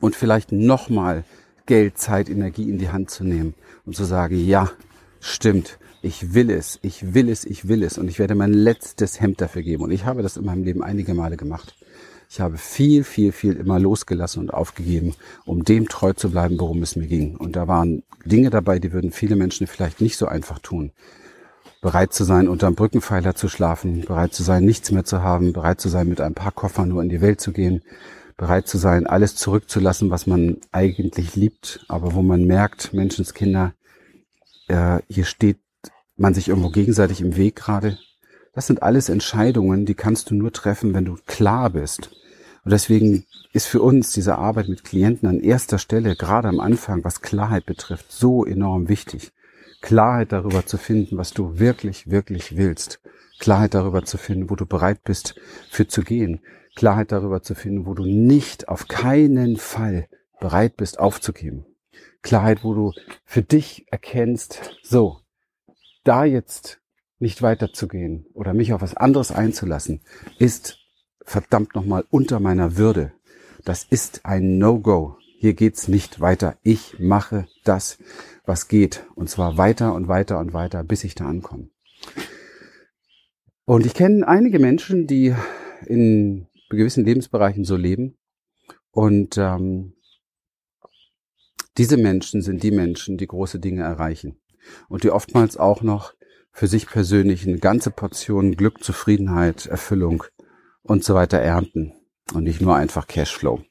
und 0.00 0.14
vielleicht 0.14 0.52
nochmal 0.52 1.24
Geld, 1.64 1.98
Zeit, 1.98 2.28
Energie 2.28 2.68
in 2.68 2.78
die 2.78 2.90
Hand 2.90 3.10
zu 3.10 3.24
nehmen 3.24 3.54
und 3.86 3.96
zu 3.96 4.04
sagen, 4.04 4.36
ja, 4.36 4.70
stimmt, 5.20 5.78
ich 6.02 6.34
will 6.34 6.50
es, 6.50 6.78
ich 6.82 7.14
will 7.14 7.30
es, 7.30 7.44
ich 7.44 7.68
will 7.68 7.82
es 7.82 7.96
und 7.96 8.08
ich 8.08 8.18
werde 8.18 8.34
mein 8.34 8.52
letztes 8.52 9.20
Hemd 9.20 9.40
dafür 9.40 9.62
geben. 9.62 9.84
Und 9.84 9.90
ich 9.90 10.04
habe 10.04 10.22
das 10.22 10.36
in 10.36 10.44
meinem 10.44 10.64
Leben 10.64 10.82
einige 10.82 11.14
Male 11.14 11.36
gemacht. 11.36 11.76
Ich 12.28 12.40
habe 12.40 12.58
viel, 12.58 13.04
viel, 13.04 13.32
viel 13.32 13.54
immer 13.54 13.78
losgelassen 13.78 14.40
und 14.40 14.52
aufgegeben, 14.52 15.14
um 15.44 15.64
dem 15.64 15.88
treu 15.88 16.12
zu 16.12 16.30
bleiben, 16.30 16.58
worum 16.58 16.82
es 16.82 16.94
mir 16.96 17.06
ging. 17.06 17.36
Und 17.36 17.56
da 17.56 17.68
waren 17.68 18.02
Dinge 18.24 18.50
dabei, 18.50 18.78
die 18.78 18.92
würden 18.92 19.12
viele 19.12 19.36
Menschen 19.36 19.66
vielleicht 19.66 20.00
nicht 20.00 20.16
so 20.16 20.26
einfach 20.26 20.58
tun 20.58 20.92
bereit 21.80 22.12
zu 22.12 22.24
sein, 22.24 22.48
unterm 22.48 22.74
Brückenpfeiler 22.74 23.34
zu 23.34 23.48
schlafen, 23.48 24.02
bereit 24.02 24.34
zu 24.34 24.42
sein, 24.42 24.64
nichts 24.64 24.90
mehr 24.90 25.04
zu 25.04 25.22
haben, 25.22 25.52
bereit 25.52 25.80
zu 25.80 25.88
sein, 25.88 26.08
mit 26.08 26.20
ein 26.20 26.34
paar 26.34 26.52
Koffern 26.52 26.88
nur 26.88 27.02
in 27.02 27.08
die 27.08 27.20
Welt 27.20 27.40
zu 27.40 27.52
gehen, 27.52 27.82
bereit 28.36 28.68
zu 28.68 28.78
sein, 28.78 29.06
alles 29.06 29.36
zurückzulassen, 29.36 30.10
was 30.10 30.26
man 30.26 30.58
eigentlich 30.72 31.36
liebt, 31.36 31.84
aber 31.88 32.14
wo 32.14 32.22
man 32.22 32.44
merkt, 32.44 32.92
Menschenskinder, 32.92 33.74
äh, 34.68 35.00
hier 35.08 35.24
steht 35.24 35.58
man 36.16 36.34
sich 36.34 36.48
irgendwo 36.48 36.70
gegenseitig 36.70 37.20
im 37.22 37.36
Weg 37.36 37.56
gerade. 37.56 37.98
Das 38.52 38.66
sind 38.66 38.82
alles 38.82 39.08
Entscheidungen, 39.08 39.86
die 39.86 39.94
kannst 39.94 40.30
du 40.30 40.34
nur 40.34 40.52
treffen, 40.52 40.92
wenn 40.92 41.06
du 41.06 41.16
klar 41.26 41.70
bist. 41.70 42.10
Und 42.64 42.72
deswegen 42.72 43.24
ist 43.52 43.66
für 43.66 43.80
uns 43.80 44.12
diese 44.12 44.36
Arbeit 44.36 44.68
mit 44.68 44.84
Klienten 44.84 45.28
an 45.28 45.40
erster 45.40 45.78
Stelle, 45.78 46.14
gerade 46.14 46.48
am 46.48 46.60
Anfang, 46.60 47.04
was 47.04 47.22
Klarheit 47.22 47.64
betrifft, 47.64 48.12
so 48.12 48.44
enorm 48.44 48.88
wichtig. 48.88 49.32
Klarheit 49.80 50.32
darüber 50.32 50.66
zu 50.66 50.78
finden, 50.78 51.16
was 51.16 51.32
du 51.32 51.58
wirklich, 51.58 52.10
wirklich 52.10 52.56
willst. 52.56 53.00
Klarheit 53.38 53.74
darüber 53.74 54.04
zu 54.04 54.18
finden, 54.18 54.50
wo 54.50 54.56
du 54.56 54.66
bereit 54.66 55.02
bist 55.04 55.34
für 55.70 55.88
zu 55.88 56.02
gehen. 56.02 56.40
Klarheit 56.76 57.12
darüber 57.12 57.42
zu 57.42 57.54
finden, 57.54 57.86
wo 57.86 57.94
du 57.94 58.04
nicht 58.04 58.68
auf 58.68 58.88
keinen 58.88 59.56
Fall 59.56 60.08
bereit 60.40 60.76
bist 60.76 60.98
aufzugeben. 60.98 61.66
Klarheit, 62.22 62.64
wo 62.64 62.74
du 62.74 62.92
für 63.24 63.42
dich 63.42 63.86
erkennst, 63.90 64.78
so, 64.82 65.20
da 66.04 66.24
jetzt 66.24 66.80
nicht 67.18 67.42
weiterzugehen 67.42 68.26
oder 68.34 68.54
mich 68.54 68.72
auf 68.72 68.82
was 68.82 68.96
anderes 68.96 69.32
einzulassen, 69.32 70.00
ist 70.38 70.78
verdammt 71.22 71.74
nochmal 71.74 72.04
unter 72.10 72.40
meiner 72.40 72.76
Würde. 72.76 73.12
Das 73.64 73.84
ist 73.84 74.24
ein 74.24 74.58
No-Go. 74.58 75.19
Hier 75.42 75.54
geht's 75.54 75.88
nicht 75.88 76.20
weiter. 76.20 76.58
Ich 76.62 76.98
mache 76.98 77.48
das, 77.64 77.96
was 78.44 78.68
geht. 78.68 79.06
Und 79.14 79.30
zwar 79.30 79.56
weiter 79.56 79.94
und 79.94 80.06
weiter 80.06 80.38
und 80.38 80.52
weiter, 80.52 80.84
bis 80.84 81.02
ich 81.02 81.14
da 81.14 81.24
ankomme. 81.24 81.70
Und 83.64 83.86
ich 83.86 83.94
kenne 83.94 84.28
einige 84.28 84.58
Menschen, 84.58 85.06
die 85.06 85.34
in 85.86 86.46
gewissen 86.68 87.06
Lebensbereichen 87.06 87.64
so 87.64 87.76
leben. 87.76 88.18
Und 88.90 89.38
ähm, 89.38 89.94
diese 91.78 91.96
Menschen 91.96 92.42
sind 92.42 92.62
die 92.62 92.70
Menschen, 92.70 93.16
die 93.16 93.26
große 93.26 93.60
Dinge 93.60 93.82
erreichen. 93.82 94.38
Und 94.90 95.04
die 95.04 95.10
oftmals 95.10 95.56
auch 95.56 95.80
noch 95.80 96.12
für 96.52 96.66
sich 96.66 96.86
persönlich 96.86 97.48
eine 97.48 97.60
ganze 97.60 97.90
Portion 97.90 98.56
Glück, 98.56 98.84
Zufriedenheit, 98.84 99.64
Erfüllung 99.64 100.22
und 100.82 101.02
so 101.02 101.14
weiter 101.14 101.38
ernten. 101.38 101.94
Und 102.34 102.44
nicht 102.44 102.60
nur 102.60 102.76
einfach 102.76 103.06
Cashflow, 103.06 103.62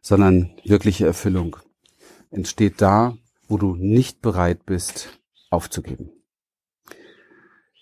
sondern 0.00 0.50
wirkliche 0.64 1.06
Erfüllung 1.06 1.56
entsteht 2.30 2.80
da, 2.80 3.16
wo 3.48 3.56
du 3.56 3.74
nicht 3.74 4.20
bereit 4.20 4.66
bist 4.66 5.18
aufzugeben. 5.50 6.10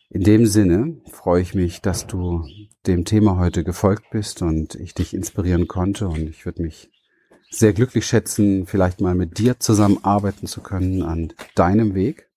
In 0.09 0.23
dem 0.23 0.47
Sinne 0.47 1.01
freue 1.11 1.43
ich 1.43 1.55
mich, 1.55 1.83
dass 1.83 2.07
du 2.07 2.45
dem 2.87 3.05
Thema 3.05 3.39
heute 3.39 3.65
gefolgt 3.65 4.11
bist 4.11 4.41
und 4.41 4.77
ich 4.77 4.95
dich 4.95 5.15
inspirieren 5.15 5.67
konnte 5.67 6.09
und 6.09 6.29
ich 6.29 6.47
würde 6.47 6.63
mich 6.63 6.91
sehr 7.51 7.73
glücklich 7.73 8.07
schätzen, 8.07 8.67
vielleicht 8.67 9.01
mal 9.01 9.15
mit 9.15 9.39
dir 9.39 9.59
zusammenarbeiten 9.59 10.47
zu 10.47 10.61
können 10.61 11.03
an 11.03 11.33
deinem 11.55 11.95
Weg 11.95 12.29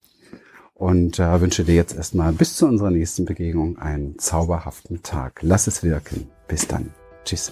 und 0.73 1.19
äh, 1.19 1.41
wünsche 1.41 1.63
dir 1.63 1.75
jetzt 1.75 1.95
erstmal 1.95 2.31
bis 2.31 2.55
zu 2.55 2.65
unserer 2.65 2.91
nächsten 2.91 3.25
Begegnung 3.25 3.77
einen 3.77 4.17
zauberhaften 4.17 5.03
Tag. 5.03 5.39
Lass 5.41 5.67
es 5.67 5.83
wirken. 5.83 6.29
Bis 6.47 6.67
dann. 6.67 6.93
Tschüss. 7.25 7.51